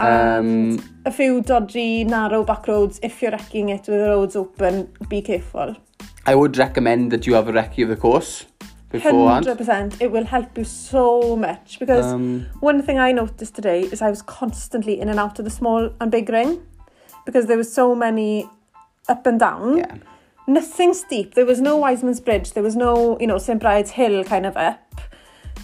Um, 0.00 0.78
a 1.04 1.10
few 1.10 1.42
dodgy, 1.42 2.04
narrow 2.04 2.44
back 2.44 2.66
roads 2.68 3.00
if 3.02 3.22
you're 3.22 3.30
wrecking 3.30 3.68
it 3.68 3.80
with 3.88 4.00
the 4.00 4.08
roads 4.08 4.36
open, 4.36 4.92
be 5.08 5.22
careful. 5.22 5.76
I 6.26 6.34
would 6.34 6.56
recommend 6.56 7.10
that 7.12 7.26
you 7.26 7.34
have 7.34 7.48
a 7.48 7.52
recce 7.52 7.82
of 7.82 7.88
the 7.88 7.96
course 7.96 8.46
beforehand. 8.90 9.46
100%. 9.46 10.00
It 10.00 10.10
will 10.10 10.24
help 10.24 10.58
you 10.58 10.64
so 10.64 11.36
much 11.36 11.78
because 11.78 12.06
um, 12.06 12.46
one 12.60 12.82
thing 12.82 12.98
I 12.98 13.12
noticed 13.12 13.54
today 13.54 13.82
is 13.82 14.02
I 14.02 14.10
was 14.10 14.22
constantly 14.22 15.00
in 15.00 15.08
and 15.08 15.18
out 15.18 15.38
of 15.38 15.44
the 15.44 15.50
small 15.50 15.90
and 16.00 16.10
big 16.10 16.28
ring 16.28 16.62
because 17.24 17.46
there 17.46 17.56
was 17.56 17.72
so 17.72 17.94
many 17.94 18.48
up 19.08 19.26
and 19.26 19.38
down. 19.38 19.78
Yeah. 19.78 19.96
Nothing 20.46 20.94
steep. 20.94 21.34
There 21.34 21.46
was 21.46 21.60
no 21.60 21.76
Wiseman's 21.76 22.20
Bridge. 22.20 22.52
There 22.52 22.62
was 22.62 22.74
no, 22.74 23.18
you 23.20 23.26
know, 23.26 23.38
St. 23.38 23.60
Bride's 23.60 23.92
Hill 23.92 24.24
kind 24.24 24.46
of 24.46 24.56
up. 24.56 25.00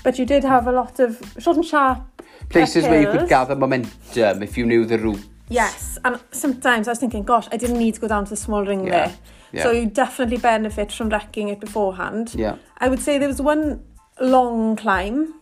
But 0.04 0.18
you 0.18 0.24
did 0.24 0.44
have 0.44 0.68
a 0.68 0.72
lot 0.72 1.00
of 1.00 1.20
short 1.38 1.56
and 1.56 1.66
sharp 1.66 2.22
Places 2.48 2.84
where 2.84 3.00
you 3.00 3.10
could 3.10 3.28
gather 3.28 3.56
momentum 3.56 4.42
if 4.42 4.56
you 4.56 4.66
knew 4.66 4.84
the 4.84 4.98
route. 4.98 5.24
Yes, 5.48 5.98
and 6.04 6.18
sometimes 6.32 6.88
I 6.88 6.92
was 6.92 6.98
thinking, 6.98 7.22
gosh, 7.22 7.46
I 7.52 7.56
didn't 7.56 7.78
need 7.78 7.94
to 7.94 8.00
go 8.00 8.08
down 8.08 8.24
to 8.24 8.30
the 8.30 8.36
small 8.36 8.64
ring 8.64 8.86
yeah. 8.86 8.90
there. 8.90 9.16
Yeah. 9.52 9.62
So 9.62 9.70
you 9.70 9.86
definitely 9.86 10.38
benefit 10.38 10.90
from 10.92 11.08
wrecking 11.08 11.48
it 11.48 11.60
beforehand. 11.60 12.34
Yeah. 12.34 12.56
I 12.78 12.88
would 12.88 13.00
say 13.00 13.18
there 13.18 13.28
was 13.28 13.40
one 13.40 13.84
long 14.20 14.76
climb, 14.76 15.34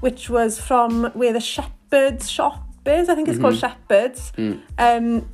which 0.00 0.28
was 0.28 0.60
from 0.60 1.10
where 1.14 1.32
the 1.32 1.40
Shepherd's 1.40 2.30
shop 2.30 2.62
is. 2.86 3.08
I 3.08 3.14
think 3.14 3.28
it's 3.28 3.38
mm 3.38 3.42
-hmm. 3.42 3.42
called 3.42 3.54
mm-hmm. 3.54 3.78
Shepherd's. 3.88 4.32
Mm. 4.36 4.60
Um, 4.78 5.28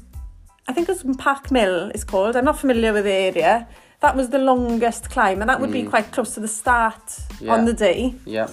I 0.69 0.73
think 0.73 0.89
it's 0.89 1.05
Park 1.19 1.51
Mill 1.51 1.91
it's 1.95 2.05
called. 2.05 2.37
I'm 2.37 2.45
not 2.45 2.59
familiar 2.59 2.93
with 2.93 3.05
the 3.05 3.13
area. 3.13 3.67
That 4.01 4.17
was 4.17 4.29
the 4.29 4.39
longest 4.39 5.11
climb, 5.11 5.41
and 5.41 5.49
that 5.51 5.59
would 5.61 5.71
mm. 5.71 5.85
be 5.85 5.91
quite 5.91 6.11
close 6.11 6.35
to 6.35 6.41
the 6.41 6.49
start 6.49 7.21
yeah. 7.41 7.55
on 7.55 7.65
the 7.65 7.75
day. 7.75 8.15
Yeah. 8.25 8.49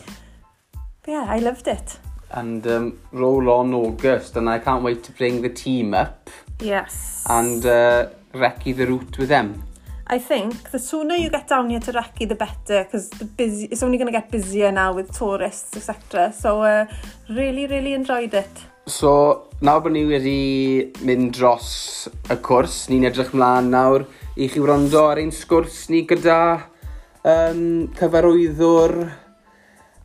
But 1.04 1.12
yeah, 1.12 1.36
I 1.38 1.40
loved 1.40 1.68
it 1.68 2.00
and 2.34 2.66
um, 2.68 3.00
roll 3.12 3.50
on 3.50 3.74
August, 3.74 4.38
and 4.38 4.50
I 4.50 4.60
can't 4.60 4.84
wait 4.84 5.04
to 5.04 5.12
bring 5.12 5.42
the 5.42 5.50
team 5.50 5.94
up. 5.94 6.30
Yes. 6.60 7.26
And 7.30 7.66
uh, 7.66 8.10
recce 8.34 8.76
the 8.76 8.88
route 8.88 9.18
with 9.18 9.30
them. 9.30 9.64
I 10.08 10.20
think 10.20 10.72
the 10.72 10.80
sooner 10.80 11.16
you 11.16 11.30
get 11.30 11.48
down 11.48 11.70
here 11.70 11.80
to 11.80 11.92
Recce, 11.94 12.28
the 12.28 12.36
better, 12.36 12.84
because 12.84 13.10
the 13.12 13.26
busy, 13.26 13.68
it's 13.68 13.82
only 13.82 13.98
going 13.98 14.12
to 14.12 14.12
get 14.12 14.30
busier 14.30 14.72
now 14.72 14.94
with 14.94 15.18
tourists, 15.18 15.78
etc. 15.78 16.34
So, 16.34 16.62
uh, 16.64 16.86
really, 17.30 17.66
really 17.68 17.94
enjoyed 17.94 18.34
it. 18.34 18.50
So, 18.88 19.48
nawr 19.62 19.84
bod 19.86 19.94
ni 19.94 20.02
wedi 20.10 20.92
mynd 21.06 21.36
dros 21.38 22.10
y 22.28 22.36
cwrs, 22.44 22.90
ni'n 22.90 23.06
edrych 23.08 23.32
mlaen 23.38 23.70
nawr 23.72 24.08
i 24.36 24.48
chi 24.50 24.60
wrando 24.60 25.06
ar 25.06 25.22
ein 25.22 25.32
sgwrs 25.32 25.86
ni 25.94 26.02
gyda 26.10 26.40
um, 27.24 27.86
cyfarwyddwr 27.96 28.96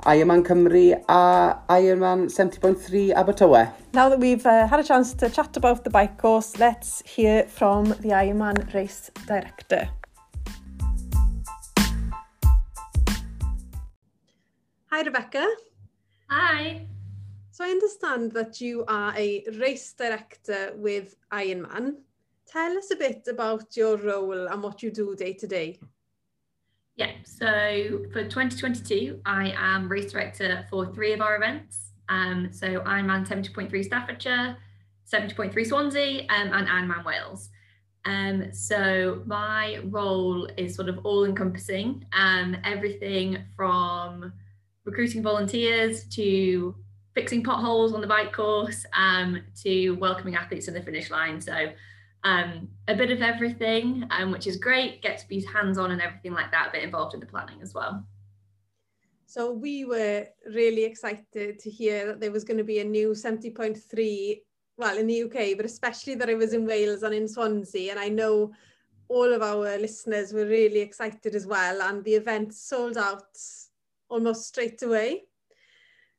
Ironman 0.07 0.45
Cymru 0.45 0.93
a 1.09 1.59
Ironman 1.69 2.27
70.3 2.31 3.13
Abertawe. 3.13 3.73
Now 3.93 4.09
that 4.09 4.21
we've 4.21 4.47
uh, 4.47 4.69
had 4.69 4.79
a 4.79 4.85
chance 4.85 5.13
to 5.15 5.29
chat 5.29 5.57
about 5.57 5.83
the 5.83 5.91
bike 5.91 6.17
course, 6.17 6.61
let's 6.61 7.03
hear 7.05 7.43
from 7.49 7.87
the 7.87 8.11
Ironman 8.11 8.73
race 8.73 9.11
director. 9.27 9.89
Hi, 14.93 15.03
Rebecca. 15.03 15.45
Hi. 16.31 16.87
So 17.51 17.65
I 17.65 17.71
understand 17.71 18.31
that 18.33 18.61
you 18.61 18.85
are 18.87 19.13
a 19.17 19.45
race 19.59 19.93
director 19.93 20.73
with 20.77 21.17
Ironman. 21.33 21.97
Tell 22.47 22.79
us 22.79 22.93
a 22.93 22.97
bit 22.97 23.27
about 23.29 23.77
your 23.77 23.97
role 23.97 24.47
and 24.47 24.63
what 24.63 24.85
you 24.85 24.93
do 24.93 25.17
day 25.17 25.33
to 25.33 25.49
day. 25.49 25.81
Yeah, 26.97 27.11
so 27.25 28.07
for 28.11 28.23
2022, 28.23 29.21
I 29.27 29.55
am 29.55 29.87
race 29.87 30.13
director 30.13 30.67
for 30.71 30.87
three 30.95 31.13
of 31.13 31.21
our 31.21 31.37
events. 31.37 31.93
Um, 32.09 32.49
so 32.51 32.81
Ironman 32.81 33.29
70.3 33.29 33.85
Staffordshire, 33.85 34.57
70.3 35.13 35.67
Swansea, 35.67 36.23
um, 36.31 36.53
and 36.55 36.67
Ironman 36.67 37.05
Wales. 37.05 37.51
Um, 38.07 38.51
so 38.53 39.23
my 39.27 39.81
role 39.85 40.49
is 40.57 40.75
sort 40.75 40.89
of 40.89 41.05
all 41.05 41.27
encompassing, 41.27 42.07
um, 42.15 42.57
everything 42.65 43.45
from 43.57 44.33
recruiting 44.87 45.23
volunteers 45.23 46.05
to 46.11 46.75
fixing 47.15 47.43
potholes 47.43 47.93
on 47.93 48.01
the 48.01 48.07
bike 48.07 48.33
course 48.33 48.87
um, 48.95 49.43
to 49.65 49.91
welcoming 49.93 50.35
athletes 50.35 50.65
to 50.67 50.71
the 50.71 50.83
finish 50.83 51.11
line. 51.11 51.43
So 51.43 51.73
um, 52.27 52.69
a 52.89 52.95
bit 52.95 53.13
of 53.13 53.23
everything, 53.23 54.05
um, 54.11 54.33
which 54.33 54.49
is 54.49 54.57
great. 54.57 55.01
Get 55.01 55.19
to 55.19 55.29
be 55.29 55.45
hands-on 55.45 55.93
and 55.93 56.03
everything 56.03 56.33
like 56.33 56.51
that, 56.51 56.71
but 56.73 56.83
involved 56.83 57.15
in 57.15 57.21
the 57.21 57.27
planning 57.27 57.63
as 57.63 57.73
well. 57.73 58.05
So 59.27 59.53
we 59.53 59.85
were 59.85 60.27
really 60.53 60.83
excited 60.83 61.61
to 61.61 61.71
hear 61.71 62.07
that 62.07 62.21
there 62.21 62.33
was 62.33 62.43
going 62.43 62.59
to 62.59 62.65
be 62.65 62.81
a 62.81 62.85
new 62.85 63.11
70.3 63.11 64.41
well, 64.77 64.99
in 64.99 65.07
the 65.07 65.23
UK, 65.23 65.57
but 65.57 65.65
especially 65.65 66.17
that 66.17 66.29
I 66.29 66.35
was 66.35 66.53
in 66.53 66.67
Wales 66.67 67.05
and 67.05 67.15
in 67.15 67.29
Swansea. 67.29 67.93
And 67.93 68.01
I 68.01 68.09
know 68.09 68.53
all 69.09 69.33
of 69.33 69.41
our 69.41 69.79
listeners 69.79 70.33
were 70.33 70.47
really 70.47 70.81
excited 70.81 71.35
as 71.35 71.47
well. 71.47 71.81
And 71.81 72.05
the 72.05 72.15
event 72.15 72.53
sold 72.55 72.99
out 72.99 73.39
almost 74.09 74.49
straight 74.49 74.83
away. 74.83 75.23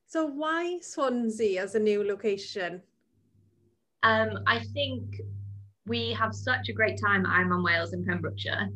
So 0.08 0.26
why 0.26 0.80
Swansea 0.80 1.62
as 1.62 1.76
a 1.76 1.80
new 1.80 2.04
location? 2.04 2.82
Um, 4.04 4.40
I 4.48 4.64
think 4.74 5.22
we 5.88 6.12
have 6.14 6.36
such 6.36 6.70
a 6.70 6.74
great 6.74 7.00
time 7.00 7.26
at 7.26 7.32
Ironman 7.32 7.64
Wales 7.64 7.94
in 7.94 8.06
Pembrokeshire. 8.06 8.70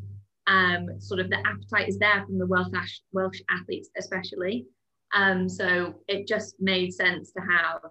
Um, 0.47 0.99
sort 0.99 1.19
of 1.19 1.29
the 1.29 1.37
appetite 1.45 1.87
is 1.87 1.99
there 1.99 2.23
from 2.25 2.39
the 2.39 2.45
Welsh, 2.45 2.99
Welsh 3.11 3.41
athletes, 3.49 3.89
especially. 3.97 4.65
Um, 5.13 5.47
so 5.49 5.95
it 6.07 6.27
just 6.27 6.55
made 6.59 6.93
sense 6.93 7.31
to 7.33 7.41
have 7.41 7.81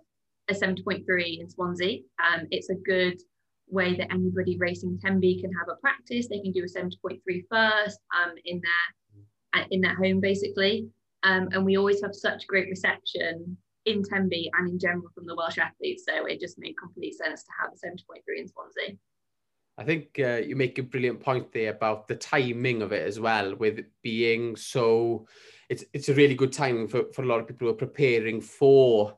a 0.48 0.54
70.3 0.54 1.40
in 1.40 1.48
Swansea. 1.48 2.00
Um, 2.18 2.46
it's 2.50 2.70
a 2.70 2.74
good 2.74 3.20
way 3.68 3.94
that 3.96 4.12
anybody 4.12 4.56
racing 4.58 4.98
Tenby 4.98 5.40
can 5.40 5.52
have 5.52 5.68
a 5.68 5.80
practice. 5.80 6.26
They 6.28 6.40
can 6.40 6.52
do 6.52 6.64
a 6.64 6.66
70.3 6.66 7.20
first 7.50 8.00
um, 8.18 8.34
in 8.44 8.60
their 8.60 9.66
in 9.70 9.80
their 9.80 9.96
home 9.96 10.20
basically. 10.20 10.88
Um, 11.22 11.48
and 11.52 11.64
we 11.64 11.76
always 11.76 12.00
have 12.02 12.14
such 12.14 12.46
great 12.46 12.68
reception 12.68 13.56
in 13.84 14.02
Tenby 14.02 14.50
and 14.58 14.68
in 14.68 14.78
general 14.78 15.10
from 15.14 15.26
the 15.26 15.34
Welsh 15.34 15.58
athletes. 15.58 16.04
So 16.06 16.26
it 16.26 16.40
just 16.40 16.58
made 16.58 16.74
complete 16.78 17.16
sense 17.16 17.42
to 17.44 17.50
have 17.60 17.70
a 17.72 17.86
70.3 17.86 18.20
in 18.38 18.48
Swansea. 18.48 18.96
I 19.80 19.84
think 19.84 20.20
uh, 20.20 20.42
you 20.46 20.56
make 20.56 20.78
a 20.78 20.82
brilliant 20.82 21.20
point 21.20 21.52
there 21.52 21.70
about 21.70 22.06
the 22.06 22.14
timing 22.14 22.82
of 22.82 22.92
it 22.92 23.06
as 23.06 23.18
well, 23.18 23.56
with 23.56 23.80
being 24.02 24.54
so. 24.56 25.26
It's 25.70 25.84
it's 25.94 26.10
a 26.10 26.14
really 26.14 26.34
good 26.34 26.52
timing 26.52 26.86
for, 26.86 27.04
for 27.14 27.22
a 27.22 27.26
lot 27.26 27.40
of 27.40 27.46
people 27.48 27.66
who 27.66 27.72
are 27.72 27.86
preparing 27.86 28.40
for 28.42 29.16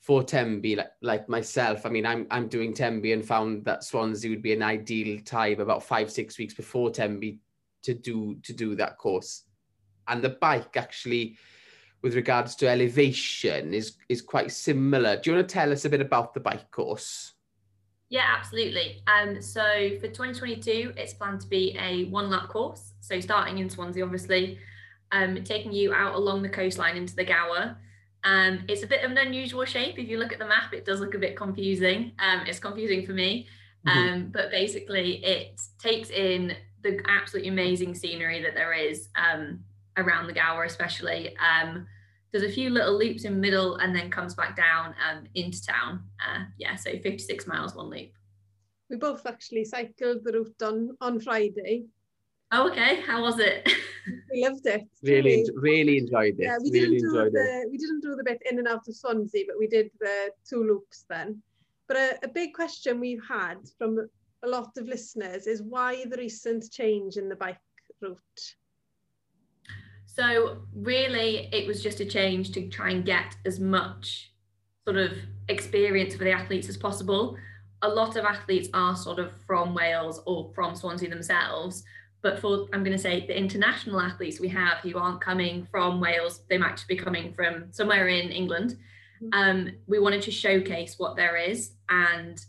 for 0.00 0.22
Tembi, 0.22 0.76
like, 0.76 0.92
like 1.02 1.28
myself. 1.28 1.84
I 1.84 1.90
mean, 1.90 2.06
I'm 2.06 2.26
I'm 2.30 2.48
doing 2.48 2.72
Tembi 2.72 3.12
and 3.12 3.24
found 3.24 3.64
that 3.66 3.84
Swansea 3.84 4.30
would 4.30 4.42
be 4.42 4.54
an 4.54 4.62
ideal 4.62 5.20
time 5.24 5.60
about 5.60 5.82
five 5.82 6.10
six 6.10 6.38
weeks 6.38 6.54
before 6.54 6.90
Tembi 6.90 7.38
to 7.82 7.94
do 7.94 8.36
to 8.44 8.52
do 8.54 8.74
that 8.76 8.96
course, 8.96 9.44
and 10.08 10.22
the 10.22 10.30
bike 10.30 10.76
actually. 10.76 11.36
with 12.02 12.14
regards 12.14 12.54
to 12.56 12.68
elevation 12.68 13.74
is 13.74 13.96
is 14.08 14.22
quite 14.22 14.52
similar. 14.52 15.16
Do 15.16 15.30
you 15.30 15.36
want 15.36 15.48
to 15.48 15.52
tell 15.52 15.72
us 15.72 15.84
a 15.84 15.90
bit 15.90 16.00
about 16.00 16.32
the 16.32 16.40
bike 16.40 16.70
course? 16.70 17.34
Yeah, 18.10 18.24
absolutely. 18.26 19.02
Um, 19.06 19.42
so 19.42 19.90
for 20.00 20.06
2022, 20.06 20.94
it's 20.96 21.12
planned 21.12 21.42
to 21.42 21.46
be 21.46 21.76
a 21.78 22.04
one 22.04 22.30
lap 22.30 22.48
course. 22.48 22.94
So 23.00 23.20
starting 23.20 23.58
in 23.58 23.68
Swansea, 23.68 24.02
obviously, 24.02 24.58
um, 25.12 25.42
taking 25.44 25.72
you 25.72 25.92
out 25.92 26.14
along 26.14 26.42
the 26.42 26.48
coastline 26.48 26.96
into 26.96 27.14
the 27.14 27.24
Gower. 27.24 27.76
Um, 28.24 28.64
it's 28.68 28.82
a 28.82 28.86
bit 28.86 29.04
of 29.04 29.10
an 29.10 29.18
unusual 29.18 29.64
shape. 29.64 29.98
If 29.98 30.08
you 30.08 30.18
look 30.18 30.32
at 30.32 30.38
the 30.38 30.46
map, 30.46 30.72
it 30.72 30.84
does 30.84 31.00
look 31.00 31.14
a 31.14 31.18
bit 31.18 31.36
confusing. 31.36 32.12
Um, 32.18 32.46
it's 32.46 32.58
confusing 32.58 33.04
for 33.06 33.12
me. 33.12 33.46
Mm-hmm. 33.86 33.98
Um, 33.98 34.28
but 34.32 34.50
basically, 34.50 35.24
it 35.24 35.60
takes 35.78 36.10
in 36.10 36.56
the 36.82 37.00
absolutely 37.08 37.50
amazing 37.50 37.94
scenery 37.94 38.42
that 38.42 38.54
there 38.54 38.72
is 38.72 39.08
um, 39.16 39.60
around 39.96 40.26
the 40.26 40.32
Gower, 40.32 40.64
especially. 40.64 41.36
There's 42.32 42.44
a 42.44 42.52
few 42.52 42.70
little 42.70 42.98
loops 42.98 43.24
in 43.24 43.34
the 43.34 43.40
middle 43.40 43.76
and 43.76 43.94
then 43.94 44.10
comes 44.10 44.34
back 44.34 44.56
down 44.56 44.94
um, 45.08 45.24
into 45.34 45.64
town. 45.64 46.04
Uh, 46.20 46.44
yeah, 46.58 46.76
so 46.76 46.90
56 46.98 47.46
miles 47.46 47.74
one 47.74 47.90
loop. 47.90 48.10
We 48.90 48.96
both 48.96 49.26
actually 49.26 49.64
cycled 49.64 50.24
the 50.24 50.32
route 50.32 50.62
on, 50.62 50.96
on 51.00 51.20
Friday. 51.20 51.84
Oh, 52.50 52.70
okay. 52.70 53.00
How 53.02 53.22
was 53.22 53.38
it? 53.38 53.70
we 54.32 54.46
loved 54.46 54.66
it. 54.66 54.86
Really, 55.02 55.44
really 55.54 55.98
enjoyed 55.98 56.36
it. 56.38 56.44
Yeah, 56.44 56.56
we 56.62 56.70
really 56.70 56.98
didn't 56.98 57.12
do 57.12 57.30
the 57.30 57.62
it. 57.62 57.70
we 57.70 57.76
didn't 57.78 58.00
do 58.00 58.16
the 58.16 58.24
bit 58.24 58.42
in 58.50 58.58
and 58.58 58.68
out 58.68 58.88
of 58.88 58.96
Swansea, 58.96 59.44
but 59.46 59.58
we 59.58 59.66
did 59.66 59.90
the 60.00 60.30
two 60.48 60.64
loops 60.64 61.04
then. 61.08 61.42
But 61.86 61.96
a, 61.96 62.18
a 62.24 62.28
big 62.28 62.54
question 62.54 63.00
we've 63.00 63.22
had 63.26 63.58
from 63.78 64.08
a 64.42 64.48
lot 64.48 64.76
of 64.76 64.86
listeners 64.86 65.46
is 65.46 65.62
why 65.62 66.04
the 66.04 66.16
recent 66.16 66.70
change 66.70 67.16
in 67.16 67.28
the 67.28 67.36
bike 67.36 67.58
route? 68.00 68.18
So 70.18 70.58
really, 70.74 71.48
it 71.52 71.68
was 71.68 71.80
just 71.80 72.00
a 72.00 72.04
change 72.04 72.50
to 72.52 72.68
try 72.68 72.90
and 72.90 73.04
get 73.04 73.36
as 73.46 73.60
much 73.60 74.32
sort 74.84 74.96
of 74.96 75.12
experience 75.48 76.16
for 76.16 76.24
the 76.24 76.32
athletes 76.32 76.68
as 76.68 76.76
possible. 76.76 77.36
A 77.82 77.88
lot 77.88 78.16
of 78.16 78.24
athletes 78.24 78.68
are 78.74 78.96
sort 78.96 79.20
of 79.20 79.30
from 79.46 79.74
Wales 79.74 80.20
or 80.26 80.50
from 80.56 80.74
Swansea 80.74 81.08
themselves, 81.08 81.84
but 82.20 82.40
for 82.40 82.66
I'm 82.72 82.82
going 82.82 82.96
to 82.96 83.02
say 83.02 83.24
the 83.28 83.38
international 83.38 84.00
athletes 84.00 84.40
we 84.40 84.48
have 84.48 84.78
who 84.78 84.98
aren't 84.98 85.20
coming 85.20 85.68
from 85.70 86.00
Wales, 86.00 86.40
they 86.50 86.58
might 86.58 86.84
be 86.88 86.96
coming 86.96 87.32
from 87.34 87.66
somewhere 87.70 88.08
in 88.08 88.30
England. 88.30 88.76
Mm-hmm. 89.22 89.28
Um, 89.38 89.70
we 89.86 90.00
wanted 90.00 90.22
to 90.22 90.32
showcase 90.32 90.96
what 90.98 91.14
there 91.14 91.36
is, 91.36 91.74
and 91.90 92.44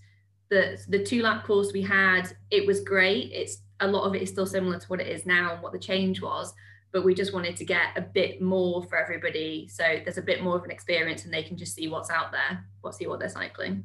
the 0.49 0.79
the 0.87 1.03
two 1.03 1.21
lap 1.21 1.45
course 1.45 1.71
we 1.71 1.83
had, 1.83 2.35
it 2.49 2.65
was 2.65 2.79
great. 2.79 3.31
It's 3.31 3.61
a 3.79 3.87
lot 3.87 4.05
of 4.05 4.15
it 4.15 4.23
is 4.23 4.29
still 4.29 4.47
similar 4.47 4.79
to 4.79 4.87
what 4.87 5.01
it 5.01 5.07
is 5.07 5.27
now 5.27 5.53
and 5.53 5.61
what 5.61 5.71
the 5.71 5.79
change 5.79 6.19
was 6.19 6.51
but 6.91 7.03
we 7.03 7.13
just 7.13 7.33
wanted 7.33 7.55
to 7.55 7.65
get 7.65 7.95
a 7.95 8.01
bit 8.01 8.41
more 8.41 8.83
for 8.83 8.97
everybody. 8.97 9.67
So 9.67 9.83
there's 10.03 10.17
a 10.17 10.23
bit 10.23 10.43
more 10.43 10.57
of 10.57 10.63
an 10.63 10.71
experience 10.71 11.25
and 11.25 11.33
they 11.33 11.43
can 11.43 11.57
just 11.57 11.75
see 11.75 11.87
what's 11.87 12.09
out 12.09 12.31
there 12.31 12.65
what 12.81 12.95
see 12.95 13.07
what 13.07 13.19
they're 13.19 13.29
cycling. 13.29 13.83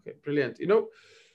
Okay 0.00 0.16
brilliant. 0.22 0.58
You 0.58 0.66
know 0.66 0.88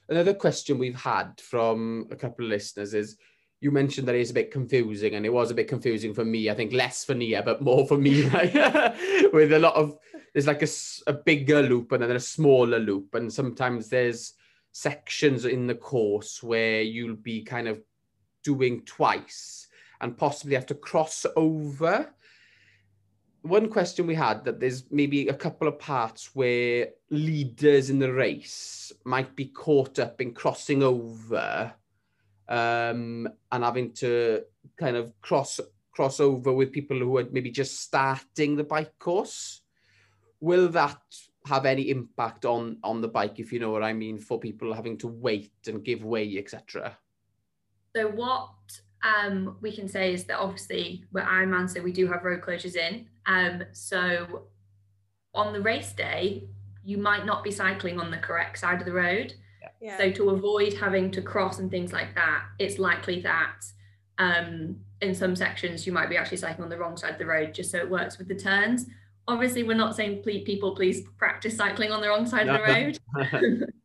another 0.10 0.34
question 0.34 0.77
we've 0.77 0.99
had 0.99 1.39
from 1.39 2.08
a 2.12 2.15
couple 2.15 2.45
of 2.45 2.51
listeners 2.51 2.93
is 2.93 3.17
you 3.60 3.71
mentioned 3.71 4.08
that 4.08 4.15
it's 4.15 4.30
a 4.30 4.36
bit 4.36 4.51
confusing 4.51 5.15
and 5.15 5.25
it 5.25 5.34
was 5.34 5.49
a 5.49 5.56
bit 5.56 5.67
confusing 5.67 6.13
for 6.13 6.23
me. 6.23 6.49
I 6.49 6.53
think 6.53 6.73
less 6.73 7.03
for 7.06 7.15
nia 7.15 7.41
but 7.43 7.62
more 7.62 7.88
for 7.88 7.97
me 7.97 8.23
with 9.34 9.53
a 9.53 9.60
lot 9.60 9.75
of 9.75 9.97
there's 10.34 10.47
like 10.47 10.62
a, 10.62 10.67
a 11.08 11.13
bigger 11.13 11.62
loop 11.63 11.91
and 11.91 12.03
then 12.03 12.12
a 12.12 12.19
smaller 12.19 12.80
loop. 12.80 13.15
And 13.15 13.32
sometimes 13.32 13.89
there's 13.89 14.34
sections 14.71 15.45
in 15.45 15.65
the 15.65 15.75
course 15.75 16.43
where 16.43 16.82
you'll 16.82 17.15
be 17.15 17.41
kind 17.41 17.67
of 17.67 17.82
doing 18.43 18.84
twice 18.86 19.66
and 20.01 20.17
possibly 20.17 20.55
have 20.55 20.65
to 20.67 20.75
cross 20.75 21.25
over. 21.36 22.10
One 23.41 23.69
question 23.69 24.07
we 24.07 24.15
had 24.15 24.43
that 24.45 24.60
there's 24.60 24.91
maybe 24.91 25.27
a 25.27 25.33
couple 25.33 25.67
of 25.67 25.79
parts 25.79 26.31
where 26.33 26.89
leaders 27.10 27.89
in 27.89 27.99
the 27.99 28.12
race 28.12 28.91
might 29.05 29.36
be 29.36 29.45
caught 29.45 29.99
up 29.99 30.19
in 30.19 30.33
crossing 30.33 30.83
over 30.83 31.73
um, 32.49 33.27
and 33.51 33.63
having 33.63 33.93
to 33.93 34.43
kind 34.77 34.95
of 34.95 35.13
cross 35.21 35.60
cross 35.91 36.19
over 36.19 36.53
with 36.53 36.71
people 36.71 36.97
who 36.99 37.17
are 37.17 37.27
maybe 37.31 37.49
just 37.49 37.81
starting 37.81 38.55
the 38.55 38.63
bike 38.63 38.97
course. 38.99 39.62
Will 40.39 40.67
that 40.69 41.01
have 41.47 41.65
any 41.65 41.89
impact 41.89 42.45
on 42.45 42.77
on 42.83 43.01
the 43.01 43.07
bike, 43.07 43.39
if 43.39 43.51
you 43.51 43.60
know 43.60 43.71
what 43.71 43.83
I 43.83 43.93
mean, 43.93 44.19
for 44.19 44.39
people 44.39 44.73
having 44.73 44.97
to 44.99 45.07
wait 45.07 45.53
and 45.67 45.83
give 45.83 46.03
way, 46.03 46.38
etc.? 46.38 46.97
So 47.95 48.10
what 48.10 48.53
um, 49.03 49.57
we 49.62 49.71
can 49.71 49.88
say 49.88 50.13
is 50.13 50.25
that 50.25 50.39
obviously 50.39 51.03
we're 51.12 51.21
Ironman, 51.21 51.69
so 51.69 51.81
we 51.81 51.91
do 51.91 52.07
have 52.07 52.23
road 52.23 52.41
closures 52.41 52.75
in. 52.75 53.07
Um, 53.25 53.63
so 53.71 54.43
on 55.33 55.53
the 55.53 55.62
race 55.62 55.93
day, 55.93 56.43
you 56.83 56.97
might 56.97 57.25
not 57.25 57.43
be 57.43 57.51
cycling 57.51 57.99
on 57.99 58.12
the 58.12 58.17
correct 58.17 58.60
side 58.60 58.79
of 58.79 58.86
the 58.86 58.93
road. 58.93 59.33
Yeah. 59.81 59.97
So 59.97 60.12
to 60.12 60.29
avoid 60.31 60.73
having 60.73 61.12
to 61.12 61.21
cross 61.21 61.60
and 61.60 61.69
things 61.69 61.93
like 61.93 62.15
that, 62.15 62.45
it's 62.60 62.79
likely 62.79 63.21
that 63.21 63.65
um, 64.17 64.77
in 65.01 65.13
some 65.13 65.36
sections 65.36 65.86
you 65.86 65.93
might 65.93 66.10
be 66.10 66.17
actually 66.17 66.38
cycling 66.38 66.63
on 66.63 66.69
the 66.69 66.77
wrong 66.77 66.97
side 66.97 67.13
of 67.13 67.19
the 67.19 67.25
road 67.25 67.53
just 67.53 67.71
so 67.71 67.77
it 67.77 67.89
works 67.89 68.17
with 68.17 68.27
the 68.27 68.36
turns. 68.36 68.88
Obviously, 69.27 69.63
we're 69.63 69.75
not 69.75 69.95
saying 69.95 70.23
please, 70.23 70.43
people 70.45 70.73
please 70.75 71.01
practice 71.17 71.57
cycling 71.57 71.91
on 71.91 72.01
the 72.01 72.07
wrong 72.07 72.25
side 72.25 72.47
of 72.47 72.57
the 72.57 72.73
road. 72.73 73.67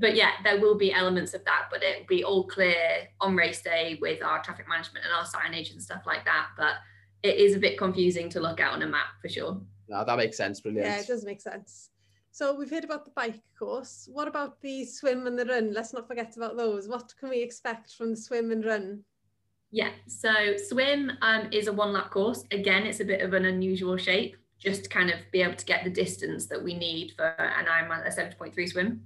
but 0.00 0.16
yeah, 0.16 0.30
there 0.42 0.58
will 0.58 0.76
be 0.76 0.92
elements 0.92 1.34
of 1.34 1.44
that, 1.44 1.68
but 1.70 1.82
it'll 1.82 2.06
be 2.06 2.24
all 2.24 2.46
clear 2.46 3.08
on 3.20 3.36
race 3.36 3.60
day 3.60 3.98
with 4.00 4.22
our 4.22 4.42
traffic 4.42 4.66
management 4.68 5.04
and 5.04 5.14
our 5.14 5.24
signage 5.24 5.72
and 5.72 5.82
stuff 5.82 6.02
like 6.06 6.24
that. 6.24 6.48
But 6.56 6.74
it 7.22 7.36
is 7.36 7.54
a 7.54 7.58
bit 7.58 7.78
confusing 7.78 8.30
to 8.30 8.40
look 8.40 8.60
at 8.60 8.72
on 8.72 8.82
a 8.82 8.86
map 8.86 9.08
for 9.20 9.28
sure. 9.28 9.60
No, 9.88 10.04
that 10.04 10.16
makes 10.16 10.36
sense. 10.36 10.60
Brilliant. 10.60 10.86
Yeah, 10.86 11.00
it 11.00 11.06
does 11.06 11.24
make 11.24 11.40
sense. 11.40 11.90
So 12.32 12.54
we've 12.54 12.70
heard 12.70 12.84
about 12.84 13.04
the 13.04 13.10
bike 13.10 13.40
course. 13.58 14.08
What 14.10 14.28
about 14.28 14.60
the 14.62 14.84
swim 14.84 15.26
and 15.26 15.38
the 15.38 15.44
run? 15.44 15.74
Let's 15.74 15.92
not 15.92 16.08
forget 16.08 16.36
about 16.36 16.56
those. 16.56 16.88
What 16.88 17.12
can 17.18 17.28
we 17.28 17.42
expect 17.42 17.94
from 17.94 18.10
the 18.10 18.16
swim 18.16 18.52
and 18.52 18.64
run? 18.64 19.04
Yeah, 19.72 19.90
so 20.06 20.56
swim 20.56 21.12
um, 21.22 21.48
is 21.52 21.66
a 21.66 21.72
one 21.72 21.92
lap 21.92 22.10
course. 22.10 22.44
Again, 22.50 22.86
it's 22.86 23.00
a 23.00 23.04
bit 23.04 23.20
of 23.20 23.34
an 23.34 23.44
unusual 23.44 23.96
shape, 23.96 24.36
just 24.58 24.84
to 24.84 24.88
kind 24.88 25.10
of 25.10 25.18
be 25.32 25.42
able 25.42 25.54
to 25.54 25.64
get 25.64 25.84
the 25.84 25.90
distance 25.90 26.46
that 26.46 26.62
we 26.62 26.74
need 26.74 27.12
for 27.16 27.26
an 27.26 27.66
Ironman, 27.66 28.06
a 28.06 28.10
7.3 28.10 28.68
swim. 28.68 29.02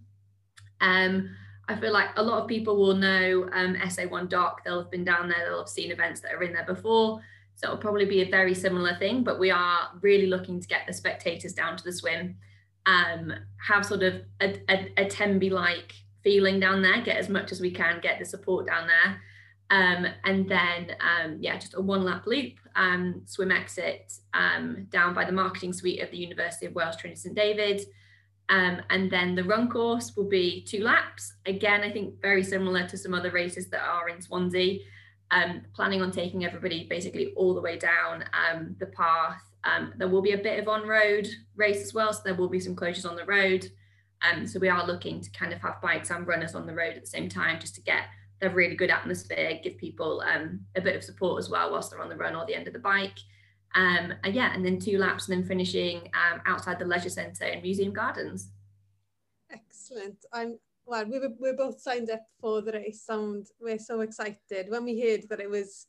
Um, 0.84 1.30
I 1.66 1.76
feel 1.76 1.92
like 1.92 2.10
a 2.16 2.22
lot 2.22 2.42
of 2.42 2.48
people 2.48 2.76
will 2.76 2.94
know 2.94 3.48
um, 3.52 3.74
SA1 3.74 4.28
Dock. 4.28 4.62
They'll 4.64 4.82
have 4.82 4.90
been 4.90 5.04
down 5.04 5.28
there, 5.28 5.46
they'll 5.46 5.60
have 5.60 5.68
seen 5.68 5.90
events 5.90 6.20
that 6.20 6.34
are 6.34 6.42
in 6.42 6.52
there 6.52 6.66
before. 6.66 7.20
So 7.56 7.68
it'll 7.68 7.78
probably 7.78 8.04
be 8.04 8.20
a 8.20 8.30
very 8.30 8.54
similar 8.54 8.94
thing, 8.96 9.24
but 9.24 9.38
we 9.38 9.50
are 9.50 9.90
really 10.02 10.26
looking 10.26 10.60
to 10.60 10.68
get 10.68 10.86
the 10.86 10.92
spectators 10.92 11.54
down 11.54 11.76
to 11.76 11.84
the 11.84 11.92
swim, 11.92 12.36
um, 12.84 13.32
have 13.66 13.86
sort 13.86 14.02
of 14.02 14.22
a, 14.40 14.60
a, 14.68 14.92
a 14.98 15.06
Tenby 15.06 15.50
like 15.50 15.94
feeling 16.22 16.60
down 16.60 16.82
there, 16.82 17.00
get 17.00 17.16
as 17.16 17.28
much 17.28 17.52
as 17.52 17.60
we 17.60 17.70
can, 17.70 18.00
get 18.00 18.18
the 18.18 18.24
support 18.24 18.66
down 18.66 18.88
there. 18.88 19.20
Um, 19.70 20.06
and 20.24 20.48
then, 20.48 20.96
um, 21.00 21.38
yeah, 21.40 21.56
just 21.56 21.74
a 21.74 21.80
one 21.80 22.04
lap 22.04 22.26
loop, 22.26 22.54
um, 22.76 23.22
swim 23.24 23.52
exit 23.52 24.12
um, 24.34 24.86
down 24.90 25.14
by 25.14 25.24
the 25.24 25.32
marketing 25.32 25.72
suite 25.72 26.02
of 26.02 26.10
the 26.10 26.18
University 26.18 26.66
of 26.66 26.74
Wales 26.74 26.96
Trinity 26.96 27.20
St 27.20 27.34
David 27.34 27.86
Um, 28.50 28.82
and 28.90 29.10
then 29.10 29.34
the 29.34 29.44
run 29.44 29.68
course 29.68 30.14
will 30.16 30.28
be 30.28 30.64
two 30.64 30.82
laps. 30.82 31.34
Again, 31.46 31.82
I 31.82 31.90
think 31.90 32.20
very 32.20 32.44
similar 32.44 32.86
to 32.88 32.98
some 32.98 33.14
other 33.14 33.30
races 33.30 33.70
that 33.70 33.82
are 33.82 34.08
in 34.08 34.20
Swansea. 34.20 34.80
Um, 35.30 35.62
planning 35.74 36.02
on 36.02 36.12
taking 36.12 36.44
everybody 36.44 36.86
basically 36.88 37.32
all 37.34 37.54
the 37.54 37.60
way 37.60 37.78
down 37.78 38.24
um, 38.34 38.76
the 38.78 38.86
path. 38.86 39.40
Um, 39.64 39.94
there 39.96 40.08
will 40.08 40.20
be 40.22 40.32
a 40.32 40.38
bit 40.38 40.60
of 40.60 40.68
on-road 40.68 41.26
race 41.56 41.82
as 41.82 41.94
well, 41.94 42.12
so 42.12 42.20
there 42.24 42.34
will 42.34 42.50
be 42.50 42.60
some 42.60 42.76
closures 42.76 43.08
on 43.08 43.16
the 43.16 43.24
road. 43.24 43.66
Um, 44.22 44.46
so 44.46 44.60
we 44.60 44.68
are 44.68 44.86
looking 44.86 45.22
to 45.22 45.30
kind 45.30 45.52
of 45.52 45.60
have 45.62 45.80
bikes 45.80 46.10
and 46.10 46.26
runners 46.26 46.54
on 46.54 46.66
the 46.66 46.74
road 46.74 46.94
at 46.94 47.00
the 47.00 47.06
same 47.06 47.28
time, 47.28 47.58
just 47.58 47.74
to 47.76 47.82
get 47.82 48.04
the 48.40 48.50
really 48.50 48.76
good 48.76 48.90
atmosphere, 48.90 49.58
give 49.62 49.78
people 49.78 50.22
um, 50.22 50.60
a 50.76 50.80
bit 50.80 50.94
of 50.94 51.02
support 51.02 51.38
as 51.38 51.48
well 51.48 51.72
whilst 51.72 51.90
they're 51.90 52.02
on 52.02 52.10
the 52.10 52.16
run 52.16 52.36
or 52.36 52.44
the 52.46 52.54
end 52.54 52.66
of 52.66 52.74
the 52.74 52.78
bike. 52.78 53.18
Um, 53.74 54.14
and 54.22 54.34
yeah, 54.34 54.52
and 54.54 54.64
then 54.64 54.78
two 54.78 54.98
laps 54.98 55.28
and 55.28 55.36
then 55.36 55.46
finishing 55.46 56.08
um, 56.14 56.40
outside 56.46 56.78
the 56.78 56.84
leisure 56.84 57.08
centre 57.08 57.44
in 57.44 57.62
Museum 57.62 57.92
Gardens. 57.92 58.50
Excellent. 59.50 60.24
I'm 60.32 60.58
well. 60.86 61.04
We 61.04 61.18
were 61.18 61.30
we 61.40 61.50
were 61.50 61.56
both 61.56 61.80
signed 61.80 62.10
up 62.10 62.22
for 62.40 62.62
the 62.62 62.72
race, 62.72 63.04
and 63.08 63.46
we're 63.60 63.78
so 63.78 64.00
excited 64.00 64.66
when 64.68 64.84
we 64.84 65.00
heard 65.00 65.28
that 65.28 65.40
it 65.40 65.50
was 65.50 65.86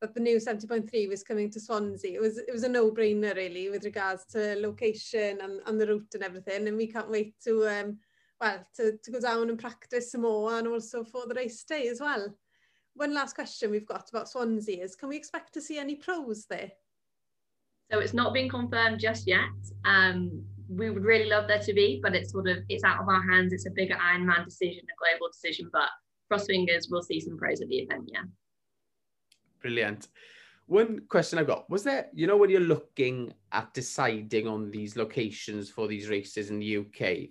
that 0.00 0.14
the 0.14 0.20
new 0.20 0.36
70.3 0.36 1.08
was 1.08 1.22
coming 1.22 1.50
to 1.50 1.60
Swansea. 1.60 2.14
It 2.14 2.20
was 2.20 2.38
it 2.38 2.52
was 2.52 2.64
a 2.64 2.68
no-brainer 2.68 3.34
really 3.34 3.70
with 3.70 3.84
regards 3.84 4.24
to 4.26 4.56
location 4.56 5.38
and, 5.40 5.60
and 5.66 5.80
the 5.80 5.86
route 5.86 6.14
and 6.14 6.22
everything. 6.22 6.68
And 6.68 6.76
we 6.76 6.86
can't 6.86 7.10
wait 7.10 7.34
to 7.44 7.66
um, 7.66 7.98
well 8.40 8.66
to, 8.76 8.98
to 9.02 9.10
go 9.10 9.20
down 9.20 9.48
and 9.48 9.58
practice 9.58 10.12
some 10.12 10.22
more 10.22 10.58
and 10.58 10.68
also 10.68 11.04
for 11.04 11.26
the 11.26 11.34
race 11.34 11.64
day 11.64 11.88
as 11.88 12.00
well. 12.00 12.34
One 12.94 13.14
last 13.14 13.34
question 13.34 13.70
we've 13.70 13.86
got 13.86 14.08
about 14.08 14.28
Swansea 14.28 14.82
is 14.82 14.96
can 14.96 15.08
we 15.08 15.16
expect 15.16 15.52
to 15.54 15.60
see 15.60 15.78
any 15.78 15.96
pros 15.96 16.46
there? 16.46 16.72
So 17.90 18.00
it's 18.00 18.14
not 18.14 18.34
been 18.34 18.48
confirmed 18.48 19.00
just 19.00 19.26
yet. 19.26 19.48
Um, 19.84 20.44
we 20.68 20.90
would 20.90 21.04
really 21.04 21.28
love 21.28 21.46
there 21.46 21.60
to 21.60 21.72
be, 21.72 22.00
but 22.02 22.14
it's 22.14 22.32
sort 22.32 22.48
of 22.48 22.58
it's 22.68 22.84
out 22.84 23.00
of 23.00 23.08
our 23.08 23.22
hands. 23.22 23.52
It's 23.52 23.66
a 23.66 23.70
bigger 23.70 23.94
Ironman 23.94 24.44
decision, 24.44 24.82
a 24.84 24.98
global 24.98 25.30
decision. 25.32 25.70
But 25.72 25.88
cross 26.28 26.46
fingers, 26.46 26.88
we'll 26.90 27.02
see 27.02 27.20
some 27.20 27.38
pros 27.38 27.60
at 27.60 27.68
the 27.68 27.78
event. 27.78 28.10
Yeah. 28.12 28.22
Brilliant. 29.60 30.08
One 30.66 31.02
question 31.08 31.38
I've 31.38 31.46
got 31.46 31.70
was 31.70 31.84
there, 31.84 32.08
you 32.12 32.26
know, 32.26 32.36
when 32.36 32.50
you're 32.50 32.60
looking 32.60 33.32
at 33.52 33.72
deciding 33.72 34.48
on 34.48 34.70
these 34.72 34.96
locations 34.96 35.70
for 35.70 35.86
these 35.86 36.08
races 36.08 36.50
in 36.50 36.58
the 36.58 36.78
UK, 36.78 37.28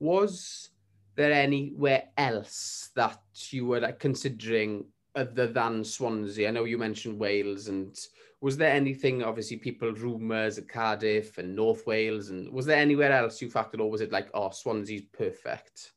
was 0.00 0.70
there 1.14 1.32
anywhere 1.32 2.08
else 2.16 2.90
that 2.96 3.20
you 3.50 3.66
were 3.66 3.80
like, 3.80 4.00
considering 4.00 4.84
other 5.14 5.46
than 5.46 5.84
Swansea? 5.84 6.48
I 6.48 6.50
know 6.50 6.64
you 6.64 6.76
mentioned 6.76 7.20
Wales 7.20 7.68
and 7.68 7.96
was 8.42 8.56
there 8.56 8.72
anything, 8.72 9.22
obviously, 9.22 9.56
people 9.56 9.92
rumours 9.92 10.58
at 10.58 10.68
Cardiff 10.68 11.38
and 11.38 11.54
North 11.54 11.86
Wales, 11.86 12.30
and 12.30 12.52
was 12.52 12.66
there 12.66 12.76
anywhere 12.76 13.12
else 13.12 13.40
you 13.40 13.48
factored, 13.48 13.78
or 13.78 13.88
was 13.88 14.00
it 14.00 14.10
like, 14.10 14.28
oh, 14.34 14.50
Swansea's 14.50 15.04
perfect? 15.12 15.92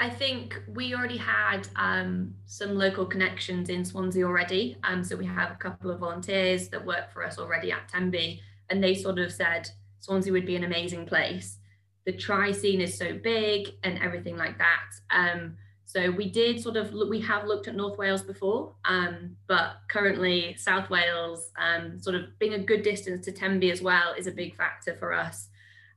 I 0.00 0.10
think 0.10 0.60
we 0.66 0.92
already 0.92 1.18
had 1.18 1.68
um, 1.76 2.34
some 2.46 2.74
local 2.74 3.06
connections 3.06 3.68
in 3.68 3.84
Swansea 3.84 4.26
already. 4.26 4.76
Um, 4.82 5.04
so 5.04 5.14
we 5.14 5.26
have 5.26 5.52
a 5.52 5.54
couple 5.54 5.92
of 5.92 6.00
volunteers 6.00 6.68
that 6.70 6.84
work 6.84 7.12
for 7.12 7.24
us 7.24 7.38
already 7.38 7.70
at 7.70 7.88
Tenby, 7.88 8.40
and 8.68 8.82
they 8.82 8.96
sort 8.96 9.20
of 9.20 9.30
said 9.30 9.70
Swansea 10.00 10.32
would 10.32 10.46
be 10.46 10.56
an 10.56 10.64
amazing 10.64 11.06
place. 11.06 11.58
The 12.06 12.12
tri 12.12 12.50
scene 12.50 12.80
is 12.80 12.98
so 12.98 13.16
big 13.16 13.68
and 13.84 14.00
everything 14.00 14.36
like 14.36 14.58
that. 14.58 14.90
Um, 15.10 15.56
so 15.92 16.08
we 16.08 16.30
did 16.30 16.62
sort 16.62 16.76
of 16.76 16.92
look, 16.94 17.10
we 17.10 17.20
have 17.22 17.46
looked 17.46 17.66
at 17.66 17.74
North 17.74 17.98
Wales 17.98 18.22
before, 18.22 18.76
um, 18.84 19.34
but 19.48 19.78
currently 19.90 20.54
South 20.56 20.88
Wales, 20.88 21.50
um, 21.58 21.98
sort 21.98 22.14
of 22.14 22.38
being 22.38 22.54
a 22.54 22.60
good 22.60 22.84
distance 22.84 23.24
to 23.24 23.32
Tenby 23.32 23.72
as 23.72 23.82
well, 23.82 24.14
is 24.16 24.28
a 24.28 24.30
big 24.30 24.54
factor 24.54 24.94
for 24.94 25.12
us. 25.12 25.48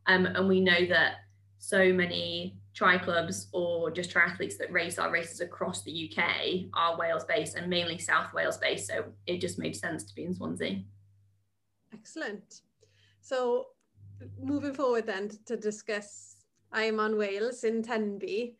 Um, 0.08 0.26
and 0.26 0.48
we 0.48 0.62
know 0.62 0.88
that 0.88 1.18
so 1.60 1.94
many 1.94 2.58
tri 2.74 2.98
clubs 2.98 3.50
or 3.54 3.92
just 3.92 4.10
triathletes 4.10 4.58
that 4.58 4.72
race 4.72 4.98
our 4.98 5.12
races 5.12 5.42
across 5.42 5.84
the 5.84 6.10
UK 6.10 6.72
are 6.74 6.98
Wales 6.98 7.26
based 7.26 7.56
and 7.56 7.70
mainly 7.70 8.00
South 8.00 8.34
Wales 8.34 8.58
based. 8.58 8.88
So 8.88 9.06
it 9.28 9.42
just 9.42 9.60
made 9.60 9.76
sense 9.76 10.04
to 10.06 10.16
be 10.16 10.24
in 10.24 10.34
Swansea. 10.34 10.82
Excellent. 11.94 12.62
So 13.22 13.68
moving 14.42 14.74
forward 14.74 15.06
then 15.06 15.30
to 15.46 15.56
discuss 15.56 16.38
I'm 16.72 17.00
on 17.00 17.16
Wales 17.16 17.64
in 17.64 17.84
Tenby 17.84 18.58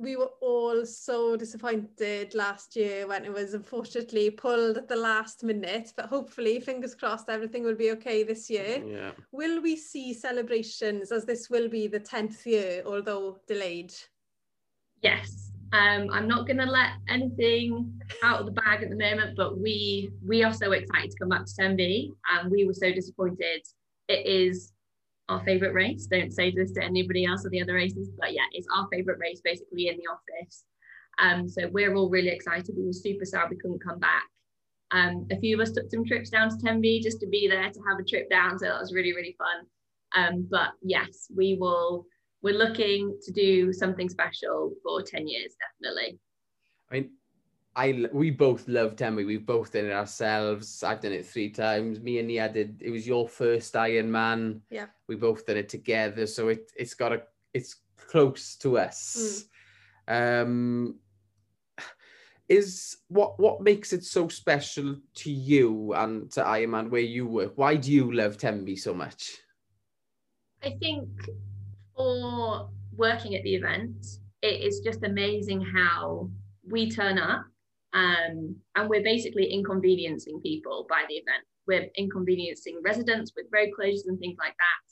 we 0.00 0.16
were 0.16 0.30
all 0.40 0.86
so 0.86 1.36
disappointed 1.36 2.34
last 2.34 2.74
year 2.74 3.06
when 3.06 3.24
it 3.24 3.32
was 3.32 3.52
unfortunately 3.52 4.30
pulled 4.30 4.78
at 4.78 4.88
the 4.88 4.96
last 4.96 5.44
minute, 5.44 5.92
but 5.94 6.06
hopefully, 6.06 6.58
fingers 6.58 6.94
crossed, 6.94 7.28
everything 7.28 7.62
will 7.62 7.74
be 7.74 7.90
okay 7.92 8.22
this 8.22 8.48
year. 8.48 8.82
Yeah. 8.84 9.10
Will 9.30 9.60
we 9.60 9.76
see 9.76 10.14
celebrations 10.14 11.12
as 11.12 11.26
this 11.26 11.50
will 11.50 11.68
be 11.68 11.86
the 11.86 12.00
10th 12.00 12.46
year, 12.46 12.82
although 12.86 13.40
delayed? 13.46 13.92
Yes. 15.02 15.52
Um, 15.72 16.08
I'm 16.10 16.26
not 16.26 16.46
going 16.46 16.56
to 16.56 16.66
let 16.66 16.92
anything 17.08 18.00
out 18.22 18.40
of 18.40 18.46
the 18.46 18.52
bag 18.52 18.82
at 18.82 18.88
the 18.88 18.96
moment, 18.96 19.36
but 19.36 19.58
we 19.58 20.10
we 20.26 20.42
are 20.42 20.52
so 20.52 20.72
excited 20.72 21.10
to 21.10 21.16
come 21.18 21.28
back 21.28 21.44
to 21.44 21.54
Tenby, 21.54 22.10
and 22.32 22.50
we 22.50 22.64
were 22.64 22.74
so 22.74 22.90
disappointed. 22.90 23.62
It 24.08 24.26
is 24.26 24.72
our 25.30 25.42
favorite 25.44 25.72
race. 25.72 26.06
Don't 26.06 26.32
say 26.32 26.50
this 26.50 26.72
to 26.72 26.82
anybody 26.82 27.24
else 27.24 27.44
of 27.44 27.52
the 27.52 27.62
other 27.62 27.74
races, 27.74 28.10
but 28.18 28.34
yeah, 28.34 28.48
it's 28.52 28.66
our 28.76 28.88
favorite 28.92 29.18
race 29.18 29.40
basically 29.42 29.88
in 29.88 29.96
the 29.96 30.08
office. 30.10 30.64
Um, 31.18 31.48
so 31.48 31.68
we're 31.68 31.94
all 31.94 32.10
really 32.10 32.30
excited. 32.30 32.74
We 32.76 32.86
were 32.86 32.92
super 32.92 33.24
sad 33.24 33.48
we 33.48 33.56
couldn't 33.56 33.84
come 33.84 33.98
back. 33.98 34.24
Um, 34.90 35.26
a 35.30 35.38
few 35.38 35.54
of 35.54 35.60
us 35.60 35.70
took 35.72 35.88
some 35.90 36.04
trips 36.04 36.30
down 36.30 36.50
to 36.50 36.58
Tenby 36.58 37.00
just 37.00 37.20
to 37.20 37.26
be 37.28 37.46
there 37.46 37.70
to 37.70 37.80
have 37.88 37.98
a 38.00 38.04
trip 38.04 38.28
down. 38.28 38.58
So 38.58 38.66
that 38.66 38.80
was 38.80 38.92
really, 38.92 39.14
really 39.14 39.36
fun. 39.38 39.66
Um, 40.16 40.48
but 40.50 40.70
yes, 40.82 41.28
we 41.34 41.56
will, 41.60 42.06
we're 42.42 42.58
looking 42.58 43.16
to 43.22 43.32
do 43.32 43.72
something 43.72 44.08
special 44.08 44.72
for 44.82 45.02
10 45.02 45.28
years, 45.28 45.54
definitely. 45.80 46.18
I 46.90 46.94
mean, 46.94 47.10
I 47.76 48.06
we 48.12 48.30
both 48.30 48.66
love 48.66 48.96
Tenby. 48.96 49.24
We've 49.24 49.46
both 49.46 49.72
done 49.72 49.86
it 49.86 49.92
ourselves. 49.92 50.82
I've 50.82 51.00
done 51.00 51.12
it 51.12 51.26
three 51.26 51.50
times. 51.50 52.00
Me 52.00 52.18
and 52.18 52.28
Nia 52.28 52.48
did. 52.48 52.82
It 52.82 52.90
was 52.90 53.06
your 53.06 53.28
first 53.28 53.76
Iron 53.76 54.10
Man. 54.10 54.60
Yeah. 54.70 54.86
We 55.06 55.14
both 55.16 55.46
did 55.46 55.56
it 55.56 55.68
together, 55.68 56.26
so 56.26 56.48
it 56.48 56.72
it's 56.76 56.94
got 56.94 57.12
a 57.12 57.22
it's 57.54 57.76
close 57.96 58.56
to 58.56 58.78
us. 58.78 59.44
Mm. 60.08 60.44
Um, 60.46 60.94
is 62.48 62.96
what 63.06 63.38
what 63.38 63.62
makes 63.62 63.92
it 63.92 64.04
so 64.04 64.26
special 64.26 64.96
to 65.14 65.30
you 65.30 65.94
and 65.94 66.30
to 66.32 66.44
Iron 66.44 66.70
Man 66.70 66.90
where 66.90 67.00
you 67.00 67.26
work? 67.26 67.52
Why 67.54 67.76
do 67.76 67.92
you 67.92 68.12
love 68.12 68.36
Tenby 68.36 68.74
so 68.74 68.92
much? 68.92 69.38
I 70.64 70.76
think 70.80 71.08
for 71.96 72.68
working 72.96 73.36
at 73.36 73.44
the 73.44 73.54
event, 73.54 74.04
it 74.42 74.60
is 74.60 74.80
just 74.80 75.04
amazing 75.04 75.60
how 75.60 76.28
we 76.68 76.90
turn 76.90 77.18
up 77.18 77.46
um, 77.92 78.56
and 78.76 78.88
we're 78.88 79.02
basically 79.02 79.46
inconveniencing 79.46 80.40
people 80.40 80.86
by 80.88 81.04
the 81.08 81.14
event. 81.14 81.44
We're 81.66 81.88
inconveniencing 81.96 82.80
residents 82.84 83.32
with 83.36 83.46
road 83.52 83.70
closures 83.78 84.06
and 84.06 84.18
things 84.18 84.36
like 84.38 84.54
that. 84.54 84.90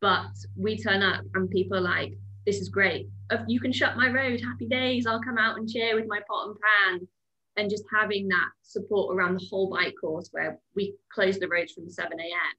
But 0.00 0.32
we 0.56 0.76
turn 0.76 1.02
up 1.02 1.24
and 1.34 1.50
people 1.50 1.78
are 1.78 1.82
like, 1.82 2.14
this 2.46 2.60
is 2.60 2.68
great. 2.68 3.08
You 3.48 3.58
can 3.58 3.72
shut 3.72 3.96
my 3.96 4.10
road, 4.10 4.40
happy 4.40 4.66
days. 4.66 5.06
I'll 5.06 5.22
come 5.22 5.38
out 5.38 5.56
and 5.56 5.68
cheer 5.68 5.94
with 5.94 6.06
my 6.06 6.20
pot 6.28 6.48
and 6.48 6.56
pan. 6.60 7.08
And 7.56 7.70
just 7.70 7.84
having 7.92 8.28
that 8.28 8.48
support 8.62 9.16
around 9.16 9.34
the 9.34 9.46
whole 9.48 9.70
bike 9.70 9.94
course 10.00 10.28
where 10.32 10.58
we 10.74 10.94
close 11.12 11.38
the 11.38 11.48
roads 11.48 11.72
from 11.72 11.88
7 11.88 12.12
a.m. 12.18 12.58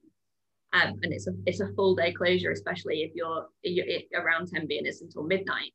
Um, 0.72 0.98
and 1.02 1.12
it's 1.12 1.26
a 1.26 1.32
it's 1.44 1.60
a 1.60 1.72
full 1.74 1.94
day 1.94 2.12
closure, 2.12 2.50
especially 2.50 3.02
if 3.02 3.12
you're, 3.14 3.46
you're 3.62 3.86
around 4.14 4.48
Tenby 4.48 4.78
and 4.78 4.86
it's 4.86 5.02
until 5.02 5.22
midnight. 5.22 5.72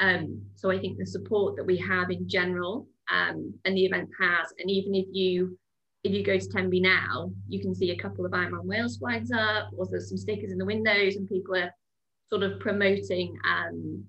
Um, 0.00 0.42
so 0.56 0.70
I 0.70 0.78
think 0.78 0.98
the 0.98 1.06
support 1.06 1.56
that 1.56 1.64
we 1.64 1.76
have 1.76 2.10
in 2.10 2.28
general 2.28 2.88
um, 3.10 3.54
and 3.64 3.76
the 3.76 3.84
event 3.84 4.08
has. 4.20 4.52
And 4.58 4.70
even 4.70 4.94
if 4.94 5.06
you 5.10 5.58
if 6.02 6.12
you 6.12 6.22
go 6.22 6.38
to 6.38 6.48
Tenby 6.48 6.80
now, 6.80 7.30
you 7.48 7.60
can 7.60 7.74
see 7.74 7.90
a 7.90 7.96
couple 7.96 8.26
of 8.26 8.32
Ironman 8.32 8.64
Wales 8.64 8.98
flags 8.98 9.30
up, 9.32 9.70
or 9.76 9.86
there's 9.86 10.10
some 10.10 10.18
stickers 10.18 10.52
in 10.52 10.58
the 10.58 10.64
windows, 10.64 11.16
and 11.16 11.28
people 11.28 11.56
are 11.56 11.70
sort 12.30 12.42
of 12.42 12.60
promoting 12.60 13.38
um, 13.48 14.04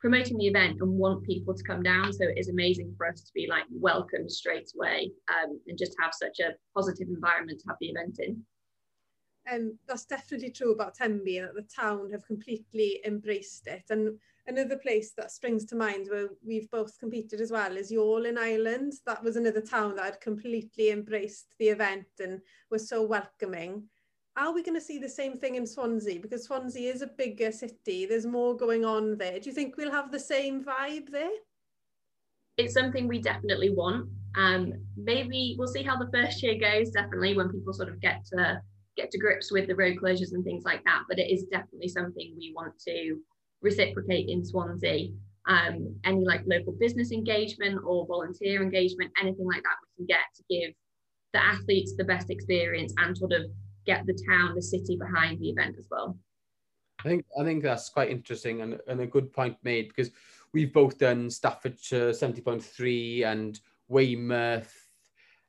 promoting 0.00 0.38
the 0.38 0.46
event 0.46 0.78
and 0.80 0.90
want 0.90 1.24
people 1.24 1.54
to 1.54 1.62
come 1.62 1.82
down. 1.82 2.12
So 2.12 2.24
it 2.24 2.38
is 2.38 2.48
amazing 2.48 2.94
for 2.96 3.06
us 3.06 3.20
to 3.20 3.32
be 3.34 3.46
like 3.48 3.64
welcomed 3.70 4.32
straight 4.32 4.70
away 4.74 5.10
um, 5.28 5.60
and 5.66 5.78
just 5.78 5.94
have 6.00 6.12
such 6.14 6.40
a 6.40 6.54
positive 6.74 7.08
environment 7.08 7.60
to 7.60 7.68
have 7.68 7.76
the 7.80 7.88
event 7.88 8.18
in. 8.18 8.42
And 9.46 9.74
that's 9.86 10.06
definitely 10.06 10.50
true 10.50 10.72
about 10.72 10.94
Tenby, 10.94 11.40
that 11.40 11.54
the 11.54 11.62
town 11.62 12.10
have 12.12 12.26
completely 12.26 13.00
embraced 13.04 13.66
it. 13.66 13.84
And 13.90 14.18
another 14.50 14.76
place 14.76 15.12
that 15.16 15.30
springs 15.30 15.64
to 15.64 15.76
mind 15.76 16.08
where 16.10 16.28
we've 16.46 16.70
both 16.70 16.98
competed 16.98 17.40
as 17.40 17.52
well 17.52 17.76
is 17.76 17.90
Youghal 17.90 18.28
in 18.28 18.36
Ireland. 18.36 18.92
That 19.06 19.22
was 19.22 19.36
another 19.36 19.60
town 19.60 19.94
that 19.96 20.04
had 20.04 20.20
completely 20.20 20.90
embraced 20.90 21.54
the 21.58 21.68
event 21.68 22.06
and 22.18 22.40
was 22.70 22.88
so 22.88 23.02
welcoming. 23.02 23.84
Are 24.36 24.52
we 24.52 24.62
going 24.62 24.78
to 24.78 24.80
see 24.80 24.98
the 24.98 25.08
same 25.08 25.36
thing 25.36 25.54
in 25.54 25.66
Swansea? 25.66 26.20
Because 26.20 26.44
Swansea 26.44 26.92
is 26.92 27.02
a 27.02 27.06
bigger 27.06 27.52
city, 27.52 28.06
there's 28.06 28.26
more 28.26 28.56
going 28.56 28.84
on 28.84 29.16
there. 29.16 29.38
Do 29.38 29.48
you 29.48 29.54
think 29.54 29.76
we'll 29.76 29.90
have 29.90 30.10
the 30.10 30.20
same 30.20 30.64
vibe 30.64 31.10
there? 31.10 31.30
It's 32.56 32.74
something 32.74 33.06
we 33.06 33.20
definitely 33.20 33.70
want. 33.70 34.08
Um, 34.36 34.74
maybe 34.96 35.56
we'll 35.58 35.68
see 35.68 35.82
how 35.82 35.96
the 35.96 36.10
first 36.12 36.42
year 36.42 36.58
goes, 36.58 36.90
definitely, 36.90 37.36
when 37.36 37.48
people 37.48 37.72
sort 37.72 37.88
of 37.88 38.00
get 38.00 38.24
to 38.26 38.60
get 38.96 39.10
to 39.12 39.18
grips 39.18 39.52
with 39.52 39.66
the 39.68 39.74
road 39.74 39.96
closures 39.96 40.32
and 40.32 40.44
things 40.44 40.64
like 40.64 40.84
that. 40.84 41.04
But 41.08 41.18
it 41.18 41.32
is 41.32 41.44
definitely 41.44 41.88
something 41.88 42.34
we 42.36 42.52
want 42.54 42.78
to 42.86 43.18
reciprocate 43.62 44.28
in 44.28 44.44
Swansea. 44.44 45.10
Um, 45.46 45.96
any 46.04 46.24
like 46.24 46.42
local 46.46 46.72
business 46.72 47.12
engagement 47.12 47.80
or 47.84 48.06
volunteer 48.06 48.62
engagement, 48.62 49.10
anything 49.20 49.46
like 49.46 49.62
that, 49.62 49.76
we 49.98 50.06
can 50.06 50.06
get 50.06 50.26
to 50.36 50.42
give 50.50 50.74
the 51.32 51.42
athletes 51.42 51.94
the 51.96 52.04
best 52.04 52.30
experience 52.30 52.92
and 52.98 53.16
sort 53.16 53.32
of 53.32 53.42
get 53.86 54.04
the 54.06 54.18
town, 54.28 54.54
the 54.54 54.62
city 54.62 54.96
behind 54.96 55.40
the 55.40 55.48
event 55.48 55.76
as 55.78 55.86
well. 55.90 56.16
I 57.00 57.08
think 57.08 57.24
I 57.38 57.44
think 57.44 57.62
that's 57.62 57.88
quite 57.88 58.10
interesting 58.10 58.60
and, 58.60 58.78
and 58.86 59.00
a 59.00 59.06
good 59.06 59.32
point 59.32 59.56
made 59.62 59.88
because 59.88 60.10
we've 60.52 60.72
both 60.72 60.98
done 60.98 61.30
Staffordshire 61.30 62.10
70.3 62.10 63.24
and 63.24 63.58
Weymouth 63.88 64.72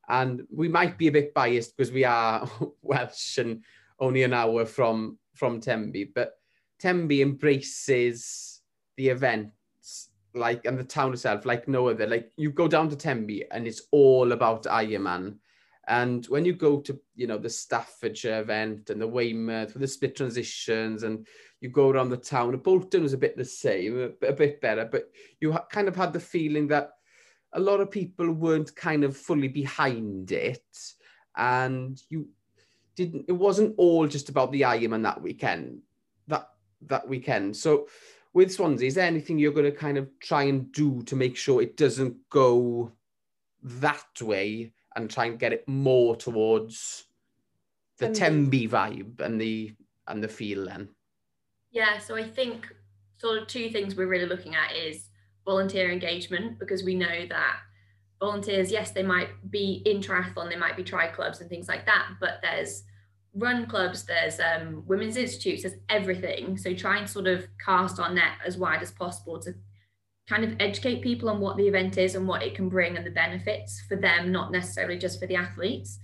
and 0.08 0.44
we 0.50 0.70
might 0.70 0.98
be 0.98 1.08
a 1.08 1.12
bit 1.12 1.34
biased 1.34 1.76
because 1.76 1.92
we 1.92 2.06
are 2.06 2.50
Welsh 2.82 3.38
and 3.38 3.64
only 4.00 4.24
an 4.24 4.34
hour 4.34 4.66
from 4.66 5.20
from 5.36 5.60
Tenby 5.60 6.06
but 6.16 6.34
Tembi 6.82 7.22
embraces 7.22 8.62
the 8.98 9.10
event 9.10 9.52
like 10.34 10.66
and 10.66 10.78
the 10.80 10.84
town 10.84 11.14
itself 11.14 11.46
like 11.46 11.68
no 11.68 11.90
other. 11.90 12.08
Like 12.08 12.32
you 12.38 12.52
go 12.52 12.68
down 12.68 12.90
to 12.90 12.96
Tembi 12.96 13.44
and 13.52 13.68
it's 13.68 13.84
all 13.92 14.32
about 14.32 14.64
Ironman. 14.64 15.38
And 15.88 16.26
when 16.28 16.46
you 16.46 16.54
go 16.54 16.80
to 16.82 17.00
you 17.16 17.28
know 17.28 17.38
the 17.38 17.50
Staffordshire 17.50 18.42
event 18.42 18.90
and 18.90 19.02
the 19.02 19.08
Weymouth 19.08 19.74
with 19.74 19.82
the 19.82 19.88
split 19.88 20.16
transitions 20.16 21.04
and 21.04 21.28
you 21.60 21.70
go 21.70 21.90
around 21.90 22.10
the 22.10 22.18
town 22.18 22.58
Bolton 22.58 23.04
was 23.04 23.14
a 23.14 23.18
bit 23.18 23.36
the 23.36 23.46
same 23.46 24.00
a, 24.00 24.28
a 24.28 24.34
bit 24.34 24.62
better 24.62 24.86
but 24.86 25.10
you 25.40 25.58
kind 25.70 25.88
of 25.88 25.96
had 25.96 26.14
the 26.14 26.20
feeling 26.20 26.68
that 26.68 26.92
a 27.54 27.60
lot 27.60 27.82
of 27.82 27.92
people 27.92 28.32
weren't 28.32 28.76
kind 28.76 29.04
of 29.04 29.18
fully 29.18 29.48
behind 29.48 30.32
it. 30.32 30.64
And 31.38 32.02
you 32.10 32.30
didn't 32.96 33.26
it 33.28 33.34
wasn't 33.34 33.76
all 33.78 34.08
just 34.08 34.30
about 34.30 34.52
the 34.52 34.62
Ironman 34.62 35.04
that 35.04 35.22
weekend. 35.22 35.80
That 36.28 36.48
that 36.88 37.08
weekend. 37.08 37.56
So 37.56 37.88
with 38.34 38.52
Swansea, 38.52 38.88
is 38.88 38.96
there 38.96 39.06
anything 39.06 39.38
you're 39.40 39.52
going 39.52 39.72
to 39.72 39.72
kind 39.72 39.98
of 39.98 40.08
try 40.20 40.44
and 40.44 40.72
do 40.72 41.04
to 41.04 41.16
make 41.16 41.36
sure 41.36 41.62
it 41.62 41.78
doesn't 41.78 42.16
go 42.30 42.92
that 43.64 44.22
way 44.22 44.72
and 44.96 45.10
try 45.10 45.26
and 45.26 45.40
get 45.40 45.54
it 45.54 45.68
more 45.68 46.16
towards 46.16 47.06
the 47.98 48.08
um, 48.08 48.14
Tenby 48.14 48.68
vibe 48.68 49.20
and 49.20 49.40
the 49.40 49.74
and 50.08 50.24
the 50.24 50.28
feel 50.28 50.66
then. 50.66 50.90
Yeah, 51.72 52.00
so 52.00 52.16
I 52.16 52.24
think 52.24 52.74
sort 53.18 53.42
of 53.42 53.48
two 53.48 53.70
things 53.70 53.96
we're 53.96 54.08
really 54.08 54.26
looking 54.26 54.56
at 54.56 54.76
is 54.76 55.08
volunteer 55.46 55.92
engagement 55.92 56.60
because 56.60 56.84
we 56.84 56.96
know 56.96 57.26
that 57.30 57.58
volunteers, 58.20 58.72
yes, 58.72 58.92
they 58.92 59.04
might 59.04 59.30
be 59.50 59.82
in 59.86 60.00
triathlon, 60.02 60.50
they 60.50 60.58
might 60.58 60.76
be 60.76 60.84
tri 60.84 61.08
clubs 61.08 61.40
and 61.40 61.50
things 61.50 61.68
like 61.68 61.86
that, 61.86 62.08
but 62.20 62.40
there's 62.42 62.84
run 63.34 63.66
clubs, 63.66 64.04
there's 64.04 64.40
um, 64.40 64.84
women's 64.88 65.18
institutes, 65.18 65.64
there's 65.64 65.76
everything. 65.90 66.58
So 66.58 66.74
try 66.74 66.98
and 66.98 67.10
sort 67.10 67.28
of 67.28 67.48
cast 67.64 68.00
our 68.00 68.14
net 68.14 68.34
as 68.46 68.58
wide 68.58 68.82
as 68.82 68.92
possible 68.92 69.40
to 69.40 69.54
kind 70.30 70.44
of 70.44 70.56
educate 70.60 71.02
people 71.02 71.30
on 71.30 71.40
what 71.40 71.58
the 71.58 71.68
event 71.68 71.98
is 71.98 72.16
and 72.16 72.28
what 72.28 72.44
it 72.44 72.56
can 72.56 72.70
bring 72.70 72.98
and 72.98 73.06
the 73.06 73.12
benefits 73.12 73.84
for 73.88 73.96
them, 73.96 74.32
not 74.32 74.52
necessarily 74.52 74.98
just 74.98 75.20
for 75.20 75.28
the 75.28 75.36
athletes 75.36 76.00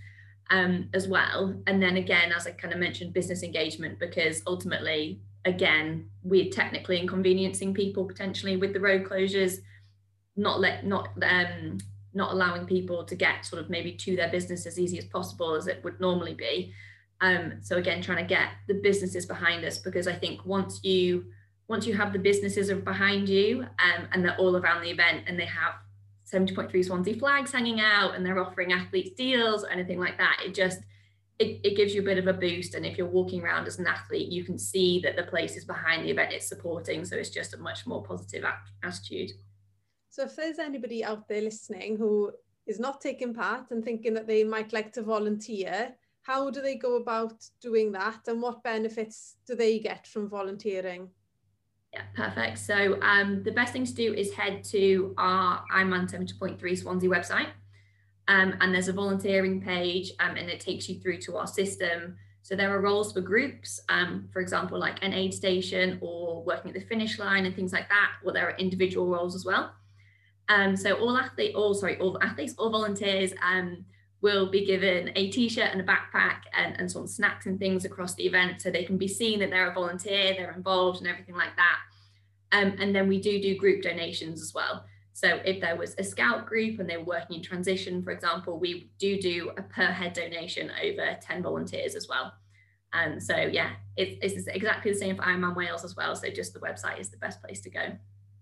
um, 0.49 0.89
as 0.93 1.07
well. 1.07 1.61
And 1.67 1.81
then 1.81 1.97
again, 1.97 2.31
as 2.35 2.47
I 2.47 2.51
kind 2.51 2.73
of 2.73 2.79
mentioned, 2.79 3.13
business 3.13 3.43
engagement, 3.43 3.99
because 3.99 4.41
ultimately, 4.47 5.21
again, 5.45 6.09
we're 6.23 6.49
technically 6.49 6.99
inconveniencing 6.99 7.73
people 7.73 8.05
potentially 8.05 8.57
with 8.57 8.73
the 8.73 8.79
road 8.79 9.05
closures, 9.05 9.57
not 10.35 10.59
let 10.59 10.85
not 10.85 11.09
um, 11.23 11.77
not 12.13 12.31
allowing 12.31 12.65
people 12.65 13.03
to 13.05 13.15
get 13.15 13.45
sort 13.45 13.61
of 13.61 13.69
maybe 13.69 13.91
to 13.93 14.15
their 14.15 14.29
business 14.29 14.65
as 14.65 14.79
easy 14.79 14.97
as 14.97 15.05
possible 15.05 15.55
as 15.55 15.67
it 15.67 15.83
would 15.83 15.99
normally 15.99 16.33
be. 16.33 16.73
Um, 17.21 17.53
so 17.61 17.77
again, 17.77 18.01
trying 18.01 18.19
to 18.19 18.23
get 18.23 18.49
the 18.67 18.75
businesses 18.75 19.25
behind 19.25 19.65
us 19.65 19.79
because 19.79 20.07
I 20.07 20.13
think 20.13 20.45
once 20.45 20.83
you 20.83 21.25
once 21.67 21.85
you 21.85 21.93
have 21.93 22.13
the 22.13 22.19
businesses 22.19 22.71
behind 22.71 23.27
you 23.27 23.61
um, 23.61 24.07
and 24.13 24.23
they're 24.23 24.37
all 24.37 24.55
around 24.55 24.81
the 24.81 24.89
event 24.89 25.23
and 25.27 25.37
they 25.37 25.45
have 25.45 25.73
70.3 26.31 26.85
Swansea 26.85 27.15
flags 27.15 27.51
hanging 27.51 27.81
out 27.81 28.15
and 28.15 28.25
they're 28.25 28.39
offering 28.39 28.71
athletes 28.71 29.11
deals 29.17 29.63
or 29.63 29.69
anything 29.69 29.99
like 29.99 30.17
that, 30.17 30.41
it 30.45 30.53
just 30.53 30.79
it, 31.39 31.59
it 31.63 31.77
gives 31.77 31.93
you 31.93 32.01
a 32.01 32.05
bit 32.05 32.17
of 32.17 32.27
a 32.27 32.33
boost. 32.33 32.73
And 32.73 32.85
if 32.85 32.97
you're 32.97 33.07
walking 33.07 33.43
around 33.43 33.67
as 33.67 33.77
an 33.77 33.85
athlete, 33.85 34.31
you 34.31 34.43
can 34.43 34.57
see 34.57 34.99
that 35.01 35.15
the 35.15 35.23
place 35.23 35.55
is 35.55 35.65
behind 35.65 36.03
the 36.03 36.09
event 36.09 36.33
it's 36.33 36.47
supporting. 36.47 37.05
So 37.05 37.15
it's 37.15 37.29
just 37.29 37.53
a 37.53 37.57
much 37.57 37.85
more 37.85 38.03
positive 38.03 38.43
attitude. 38.83 39.31
So 40.09 40.23
if 40.23 40.35
there's 40.35 40.57
anybody 40.57 41.03
out 41.03 41.27
there 41.27 41.41
listening 41.41 41.97
who 41.97 42.31
is 42.65 42.79
not 42.79 43.01
taking 43.01 43.35
part 43.35 43.69
and 43.69 43.85
thinking 43.85 44.15
that 44.15 44.25
they 44.25 44.43
might 44.43 44.73
like 44.73 44.91
to 44.93 45.03
volunteer, 45.03 45.93
how 46.27 46.49
do 46.49 46.61
they 46.61 46.75
go 46.75 46.97
about 46.97 47.41
doing 47.61 47.93
that 47.93 48.27
and 48.27 48.41
what 48.41 48.61
benefits 48.61 49.37
do 49.47 49.55
they 49.55 49.79
get 49.79 50.05
from 50.05 50.27
volunteering? 50.29 51.09
Yeah, 51.93 52.01
perfect. 52.15 52.59
So 52.59 52.99
um, 53.01 53.43
the 53.43 53.51
best 53.51 53.71
thing 53.71 53.85
to 53.85 53.93
do 53.93 54.13
is 54.13 54.33
head 54.33 54.61
to 54.65 55.15
our 55.17 55.63
Ironman 55.73 56.11
70.3 56.11 56.77
Swansea 56.77 57.09
website. 57.09 57.47
Um, 58.27 58.55
and 58.59 58.75
there's 58.75 58.89
a 58.89 58.93
volunteering 58.93 59.61
page 59.61 60.11
um, 60.19 60.35
and 60.35 60.49
it 60.49 60.59
takes 60.59 60.89
you 60.89 60.99
through 60.99 61.19
to 61.19 61.37
our 61.37 61.47
system. 61.47 62.17
So 62.41 62.57
there 62.57 62.75
are 62.75 62.81
roles 62.81 63.13
for 63.13 63.21
groups, 63.21 63.79
um, 63.87 64.27
for 64.33 64.41
example, 64.41 64.77
like 64.77 65.01
an 65.01 65.13
aid 65.13 65.33
station 65.33 65.97
or 66.01 66.43
working 66.43 66.71
at 66.71 66.75
the 66.75 66.85
finish 66.87 67.19
line 67.19 67.45
and 67.45 67.55
things 67.55 67.71
like 67.71 67.87
that. 67.87 68.11
Well, 68.21 68.33
there 68.33 68.49
are 68.49 68.57
individual 68.57 69.07
roles 69.07 69.33
as 69.33 69.45
well. 69.45 69.71
Um, 70.49 70.75
so 70.75 70.95
all 70.95 71.17
athletes, 71.17 71.55
all 71.55 71.73
sorry, 71.73 71.97
all 71.99 72.21
athletes, 72.21 72.53
all 72.57 72.69
volunteers 72.69 73.31
um, 73.41 73.85
will 74.21 74.49
be 74.49 74.65
given 74.65 75.11
a 75.15 75.29
t-shirt 75.29 75.71
and 75.71 75.81
a 75.81 75.83
backpack 75.83 76.41
and, 76.57 76.75
and 76.79 76.91
some 76.91 77.05
snacks 77.07 77.45
and 77.45 77.59
things 77.59 77.85
across 77.85 78.15
the 78.15 78.25
event 78.25 78.61
so 78.61 78.71
they 78.71 78.83
can 78.83 78.97
be 78.97 79.07
seen 79.07 79.39
that 79.39 79.49
they're 79.49 79.69
a 79.69 79.73
volunteer, 79.73 80.33
they're 80.33 80.53
involved 80.53 80.99
and 80.99 81.07
everything 81.07 81.35
like 81.35 81.55
that. 81.55 81.77
Um, 82.51 82.75
and 82.79 82.95
then 82.95 83.07
we 83.07 83.21
do 83.21 83.41
do 83.41 83.57
group 83.57 83.83
donations 83.83 84.41
as 84.41 84.53
well. 84.53 84.85
So 85.13 85.39
if 85.45 85.59
there 85.61 85.75
was 85.75 85.95
a 85.97 86.03
scout 86.03 86.45
group 86.45 86.79
and 86.79 86.89
they 86.89 86.97
were 86.97 87.03
working 87.03 87.37
in 87.37 87.43
transition, 87.43 88.03
for 88.03 88.11
example, 88.11 88.59
we 88.59 88.91
do 88.99 89.19
do 89.19 89.51
a 89.57 89.63
per 89.63 89.85
head 89.85 90.13
donation 90.13 90.71
over 90.83 91.17
10 91.21 91.43
volunteers 91.43 91.95
as 91.95 92.07
well. 92.07 92.33
And 92.93 93.13
um, 93.13 93.19
so 93.19 93.35
yeah, 93.35 93.71
it, 93.95 94.19
it's 94.21 94.47
exactly 94.47 94.91
the 94.91 94.97
same 94.97 95.15
for 95.15 95.23
Ironman 95.23 95.55
Wales 95.55 95.83
as 95.83 95.95
well. 95.95 96.15
So 96.15 96.29
just 96.29 96.53
the 96.53 96.59
website 96.59 96.99
is 96.99 97.09
the 97.09 97.17
best 97.17 97.41
place 97.41 97.61
to 97.61 97.69
go. 97.69 97.93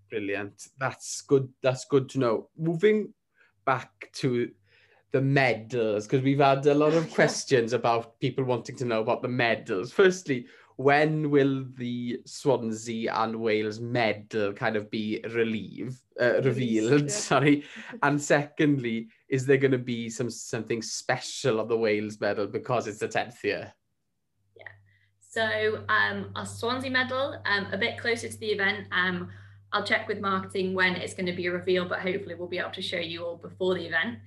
Brilliant. 0.10 0.68
That's 0.78 1.22
good. 1.22 1.50
That's 1.64 1.86
good 1.86 2.10
to 2.10 2.20
know. 2.20 2.50
Moving 2.58 3.14
back 3.66 4.10
to 4.16 4.52
the 5.12 5.22
medals, 5.22 6.06
because 6.06 6.24
we've 6.24 6.40
had 6.40 6.66
a 6.66 6.74
lot 6.74 6.94
of 6.94 7.12
questions 7.14 7.74
about 7.74 8.20
people 8.20 8.44
wanting 8.44 8.76
to 8.78 8.86
know 8.86 9.02
about 9.02 9.22
the 9.22 9.28
medals. 9.28 9.92
Firstly, 9.92 10.48
when 10.78 11.32
will 11.32 11.66
the 11.78 12.20
Swansea 12.26 13.14
and 13.14 13.40
Wales 13.40 13.80
medal 13.80 14.52
kind 14.52 14.76
of 14.76 14.92
be 14.92 15.24
relieved, 15.34 16.02
uh, 16.20 16.42
revealed? 16.42 17.02
Yeah. 17.04 17.08
Sorry, 17.08 17.64
and 18.04 18.22
secondly, 18.22 19.08
is 19.30 19.46
there 19.46 19.58
going 19.58 19.72
to 19.72 19.78
be 19.78 20.10
some 20.10 20.30
something 20.30 20.82
special 20.82 21.60
of 21.60 21.70
the 21.70 21.78
Wales 21.78 22.20
medal 22.20 22.48
because 22.48 22.88
it's 22.88 23.00
the 23.00 23.08
tenth 23.08 23.44
year? 23.44 23.74
Yeah. 24.58 24.68
So 25.30 25.86
um, 25.88 26.32
our 26.36 26.46
Swansea 26.46 26.92
medal, 26.92 27.42
um, 27.46 27.68
a 27.72 27.78
bit 27.78 27.98
closer 27.98 28.28
to 28.28 28.38
the 28.38 28.48
event. 28.48 28.88
Um, 28.92 29.30
I'll 29.72 29.84
check 29.84 30.08
with 30.08 30.20
marketing 30.20 30.74
when 30.74 30.96
it's 30.96 31.14
going 31.14 31.26
to 31.26 31.34
be 31.34 31.50
revealed, 31.50 31.90
but 31.90 32.00
hopefully 32.00 32.36
we'll 32.36 32.48
be 32.48 32.60
able 32.60 32.72
to 32.72 32.82
show 32.82 33.00
you 33.00 33.26
all 33.26 33.38
before 33.38 33.76
the 33.76 33.86
event. 33.86 34.20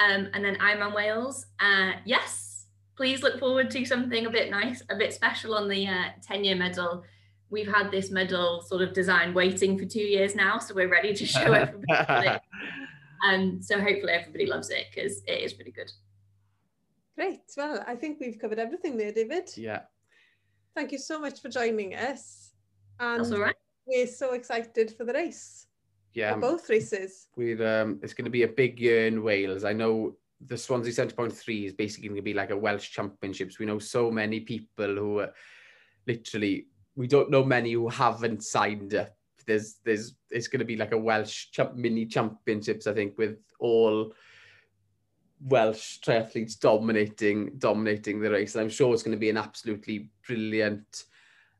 Um, 0.00 0.28
and 0.32 0.44
then 0.44 0.56
Ironman 0.56 0.94
Wales, 0.94 1.46
uh, 1.60 1.92
yes, 2.04 2.66
please 2.96 3.22
look 3.22 3.38
forward 3.38 3.70
to 3.70 3.84
something 3.84 4.26
a 4.26 4.30
bit 4.30 4.50
nice, 4.50 4.82
a 4.90 4.96
bit 4.96 5.12
special 5.12 5.54
on 5.54 5.68
the 5.68 5.86
uh, 5.86 6.04
10 6.22 6.44
year 6.44 6.56
medal. 6.56 7.04
We've 7.50 7.72
had 7.72 7.90
this 7.90 8.10
medal 8.10 8.62
sort 8.62 8.80
of 8.82 8.94
design 8.94 9.34
waiting 9.34 9.78
for 9.78 9.84
two 9.84 10.00
years 10.00 10.34
now, 10.34 10.58
so 10.58 10.74
we're 10.74 10.90
ready 10.90 11.12
to 11.14 11.26
show 11.26 11.52
everybody. 11.52 12.38
um, 13.28 13.60
so 13.60 13.80
hopefully 13.80 14.12
everybody 14.12 14.46
loves 14.46 14.70
it 14.70 14.86
because 14.94 15.22
it 15.26 15.42
is 15.42 15.52
pretty 15.52 15.72
good. 15.72 15.90
Great. 17.16 17.40
Well, 17.56 17.84
I 17.86 17.96
think 17.96 18.18
we've 18.20 18.38
covered 18.38 18.58
everything 18.58 18.96
there, 18.96 19.12
David. 19.12 19.50
Yeah. 19.56 19.80
Thank 20.74 20.92
you 20.92 20.98
so 20.98 21.20
much 21.20 21.42
for 21.42 21.48
joining 21.48 21.94
us. 21.94 22.52
And 22.98 23.20
That's 23.20 23.32
all 23.32 23.40
right. 23.40 23.56
We're 23.86 24.06
so 24.06 24.32
excited 24.32 24.94
for 24.96 25.04
the 25.04 25.12
race. 25.12 25.66
Yeah. 26.14 26.34
For 26.34 26.40
both 26.40 26.68
races. 26.68 27.28
We've, 27.36 27.60
um, 27.60 28.00
it's 28.02 28.14
going 28.14 28.24
to 28.24 28.30
be 28.30 28.42
a 28.42 28.48
big 28.48 28.80
year 28.80 29.06
in 29.06 29.22
Wales. 29.22 29.64
I 29.64 29.72
know 29.72 30.16
the 30.46 30.56
Swansea 30.56 30.92
Centre 30.92 31.14
Point 31.14 31.32
3 31.32 31.66
is 31.66 31.72
basically 31.72 32.08
going 32.08 32.16
to 32.16 32.22
be 32.22 32.34
like 32.34 32.50
a 32.50 32.56
Welsh 32.56 32.90
Championships. 32.90 33.58
We 33.58 33.66
know 33.66 33.78
so 33.78 34.10
many 34.10 34.40
people 34.40 34.96
who 34.96 35.20
are 35.20 35.32
literally, 36.06 36.66
we 36.96 37.06
don't 37.06 37.30
know 37.30 37.44
many 37.44 37.72
who 37.72 37.88
haven't 37.88 38.42
signed 38.42 38.94
up. 38.94 39.14
There's, 39.46 39.76
there's, 39.84 40.14
it's 40.30 40.48
going 40.48 40.60
to 40.60 40.64
be 40.64 40.76
like 40.76 40.92
a 40.92 40.98
Welsh 40.98 41.50
champ, 41.50 41.74
mini 41.74 42.06
championships, 42.06 42.86
I 42.86 42.94
think, 42.94 43.18
with 43.18 43.38
all 43.58 44.12
Welsh 45.42 46.00
triathletes 46.00 46.58
dominating, 46.58 47.52
dominating 47.58 48.20
the 48.20 48.30
race. 48.30 48.54
And 48.54 48.62
I'm 48.62 48.70
sure 48.70 48.92
it's 48.92 49.02
going 49.02 49.16
to 49.16 49.20
be 49.20 49.30
an 49.30 49.36
absolutely 49.36 50.10
brilliant 50.26 51.04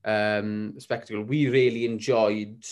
um, 0.04 0.74
spectacle. 0.78 1.22
We 1.22 1.48
really 1.48 1.84
enjoyed 1.84 2.64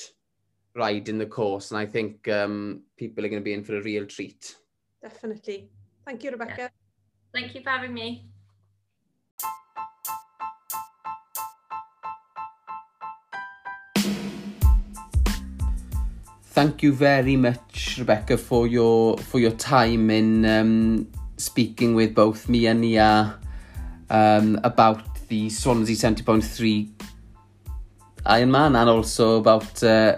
ride 0.74 1.08
in 1.08 1.18
the 1.18 1.26
course, 1.26 1.70
and 1.70 1.78
I 1.78 1.86
think 1.86 2.28
um, 2.28 2.82
people 2.96 3.24
are 3.24 3.28
going 3.28 3.42
to 3.42 3.44
be 3.44 3.52
in 3.52 3.64
for 3.64 3.76
a 3.76 3.82
real 3.82 4.06
treat. 4.06 4.56
Definitely. 5.02 5.70
Thank 6.04 6.24
you, 6.24 6.30
Rebecca. 6.30 6.54
Yeah. 6.58 6.68
Thank 7.32 7.54
you 7.54 7.62
for 7.62 7.70
having 7.70 7.94
me. 7.94 8.28
Thank 16.58 16.82
you 16.82 16.92
very 16.92 17.36
much, 17.36 17.98
Rebecca, 17.98 18.36
for 18.36 18.66
your 18.66 19.16
for 19.18 19.38
your 19.38 19.52
time 19.52 20.10
in 20.10 20.44
um, 20.44 21.08
speaking 21.36 21.94
with 21.94 22.16
both 22.16 22.48
me 22.48 22.66
and 22.66 22.80
Nia 22.80 23.38
um, 24.10 24.58
about 24.64 25.28
the 25.28 25.50
Swansea 25.50 25.94
70.3 25.94 26.88
Ironman 28.26 28.80
and 28.80 28.90
also 28.90 29.38
about 29.38 29.82
uh, 29.84 30.16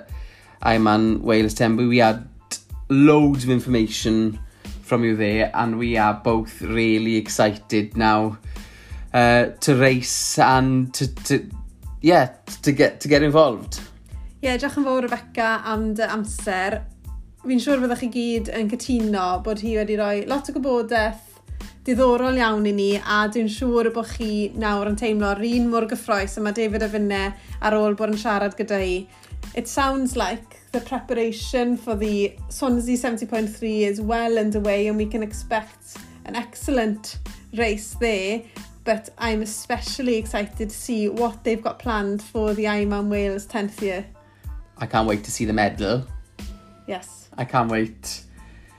Ironman 0.62 1.20
Wales 1.20 1.54
Tembu, 1.54 1.88
we 1.88 1.98
had 1.98 2.28
loads 2.88 3.44
of 3.44 3.50
information 3.50 4.38
from 4.82 5.04
you 5.04 5.16
there, 5.16 5.50
and 5.54 5.78
we 5.78 5.96
are 5.96 6.14
both 6.14 6.60
really 6.60 7.16
excited 7.16 7.96
now 7.96 8.36
uh, 9.14 9.46
to 9.60 9.76
race 9.76 10.38
and 10.38 10.92
to, 10.94 11.14
to 11.24 11.46
yeah, 12.02 12.34
to 12.62 12.72
get, 12.72 13.00
to 13.00 13.08
get 13.08 13.22
involved. 13.22 13.80
Ie, 14.40 14.48
yeah, 14.48 14.56
diolch 14.56 14.78
yn 14.80 14.86
fawr 14.88 15.04
Rebecca 15.04 15.48
am 15.68 15.90
dy 15.94 16.06
uh, 16.06 16.14
amser. 16.14 16.78
Fi'n 17.44 17.60
siŵr 17.60 17.82
fyddwch 17.82 18.04
chi 18.04 18.08
gyd 18.14 18.48
yn 18.56 18.70
cytuno 18.72 19.26
bod 19.44 19.60
hi 19.64 19.74
wedi 19.76 19.98
rhoi 20.00 20.24
lot 20.28 20.48
o 20.48 20.54
gwybodaeth 20.56 21.26
diddorol 21.84 22.36
iawn 22.40 22.66
i 22.68 22.72
ni 22.76 22.88
a 23.00 23.22
dwi'n 23.32 23.48
siŵr 23.52 23.90
bod 23.94 24.08
chi 24.14 24.50
nawr 24.60 24.90
yn 24.90 24.96
teimlo'r 25.00 25.40
un 25.48 25.68
mor 25.72 25.86
gyffroes 25.88 26.36
yma 26.40 26.52
David 26.56 26.84
a 26.84 26.88
finne 26.92 27.20
ar 27.60 27.76
ôl 27.76 27.96
bod 27.96 28.12
yn 28.14 28.20
siarad 28.20 28.56
gyda 28.58 28.80
hi. 28.80 28.96
It 29.54 29.66
sounds 29.66 30.16
like 30.16 30.70
the 30.72 30.80
preparation 30.80 31.76
for 31.76 31.96
the 31.96 32.36
Swansea 32.48 32.96
70.3 32.96 33.80
is 33.80 34.00
well 34.00 34.38
underway 34.38 34.86
and 34.86 34.96
we 34.96 35.06
can 35.06 35.22
expect 35.22 35.96
an 36.24 36.36
excellent 36.36 37.18
race 37.54 37.94
there. 37.94 38.42
But 38.84 39.10
I'm 39.18 39.42
especially 39.42 40.16
excited 40.16 40.70
to 40.70 40.74
see 40.74 41.08
what 41.08 41.44
they've 41.44 41.60
got 41.60 41.78
planned 41.78 42.22
for 42.22 42.54
the 42.54 42.64
Ironman 42.64 43.08
Wales 43.08 43.46
10th 43.46 43.80
year. 43.82 44.06
I 44.78 44.86
can't 44.86 45.06
wait 45.06 45.24
to 45.24 45.30
see 45.30 45.44
the 45.44 45.52
medal. 45.52 46.06
Yes. 46.86 47.28
I 47.36 47.44
can't 47.44 47.70
wait. 47.70 48.22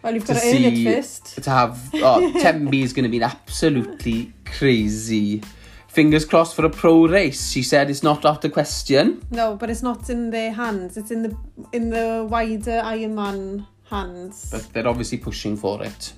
Well, 0.01 0.13
you've 0.13 0.25
got 0.25 0.35
to, 0.35 0.39
to 0.39 0.47
earn 0.47 0.55
see, 0.55 0.87
it 0.87 0.95
first. 0.95 1.43
To 1.43 1.49
have, 1.49 1.89
oh, 1.95 2.31
Tembi 2.37 2.81
is 2.81 2.93
going 2.93 3.03
to 3.03 3.09
be 3.09 3.17
an 3.17 3.23
absolutely 3.23 4.33
crazy 4.45 5.43
fingers 5.91 6.23
crossed 6.23 6.55
for 6.55 6.65
a 6.65 6.69
pro 6.69 7.05
race. 7.07 7.51
She 7.51 7.63
said 7.63 7.89
it's 7.89 8.03
not 8.03 8.25
out 8.25 8.45
of 8.45 8.53
question. 8.53 9.21
No, 9.29 9.55
but 9.55 9.69
it's 9.69 9.83
not 9.83 10.09
in 10.09 10.29
their 10.29 10.53
hands. 10.53 10.97
It's 10.97 11.11
in 11.11 11.23
the 11.23 11.35
in 11.73 11.89
the 11.89 12.25
wider 12.29 12.81
Ironman 12.83 13.67
hands. 13.89 14.49
But 14.51 14.71
they're 14.71 14.87
obviously 14.87 15.17
pushing 15.17 15.57
for 15.57 15.83
it. 15.83 16.13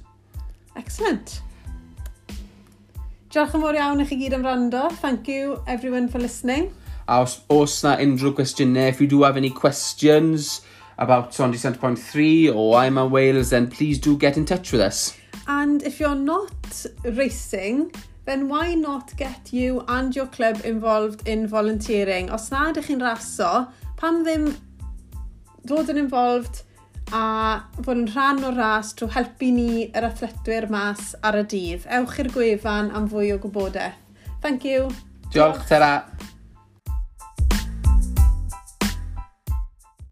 Excellent. 0.76 1.42
Diolch 3.34 3.56
yn 3.58 3.64
fawr 3.66 3.80
iawn 3.80 4.02
i 4.04 4.06
chi 4.06 4.20
gyd 4.22 4.38
am 4.38 4.46
rando. 4.46 4.86
Thank 5.02 5.28
you 5.28 5.58
everyone 5.66 6.08
for 6.08 6.22
listening. 6.22 6.70
A 7.08 7.24
os, 7.26 7.40
os 7.50 7.82
na 7.84 7.98
unrhyw 7.98 8.36
gwestiynau, 8.38 8.88
if 8.94 9.02
you 9.02 9.08
do 9.10 9.24
have 9.24 9.38
any 9.38 9.50
questions 9.50 10.62
about 11.00 11.34
Sondi 11.34 11.58
Centre 11.58 11.82
Point 11.82 11.98
3 11.98 12.52
or 12.52 12.78
I'm 12.78 13.00
on 13.00 13.10
Wales, 13.10 13.50
then 13.50 13.68
please 13.68 13.98
do 13.98 14.16
get 14.18 14.38
in 14.38 14.46
touch 14.46 14.72
with 14.72 14.82
us. 14.82 15.18
And 15.48 15.82
if 15.82 16.00
you're 16.00 16.16
not 16.16 16.86
racing, 17.04 17.92
then 18.26 18.48
why 18.50 18.74
not 18.74 19.16
get 19.18 19.52
you 19.52 19.84
and 19.88 20.16
your 20.16 20.28
club 20.28 20.62
involved 20.64 21.28
in 21.28 21.48
volunteering? 21.48 22.30
Os 22.32 22.50
na 22.52 22.70
ydych 22.72 22.90
chi'n 22.92 23.04
raso, 23.04 23.52
pam 24.00 24.24
ddim 24.24 24.54
dod 25.68 25.92
yn 25.92 26.00
involved 26.06 26.64
a 27.14 27.24
fod 27.84 27.98
yn 27.98 28.08
rhan 28.14 28.44
o'r 28.48 28.58
ras 28.58 28.94
trwy 28.98 29.12
helpu 29.14 29.52
ni 29.54 29.72
yr 29.92 30.08
athletwyr 30.10 30.70
mas 30.72 31.14
ar 31.22 31.40
y 31.42 31.48
dydd. 31.56 31.88
Ewch 32.00 32.20
i'r 32.24 32.32
gwefan 32.34 32.94
am 32.96 33.10
fwy 33.12 33.34
o 33.36 33.40
gwybodaeth. 33.44 34.00
Thank 34.44 34.66
you. 34.68 34.90
Diolch, 35.32 35.66
Diolch. 35.70 36.32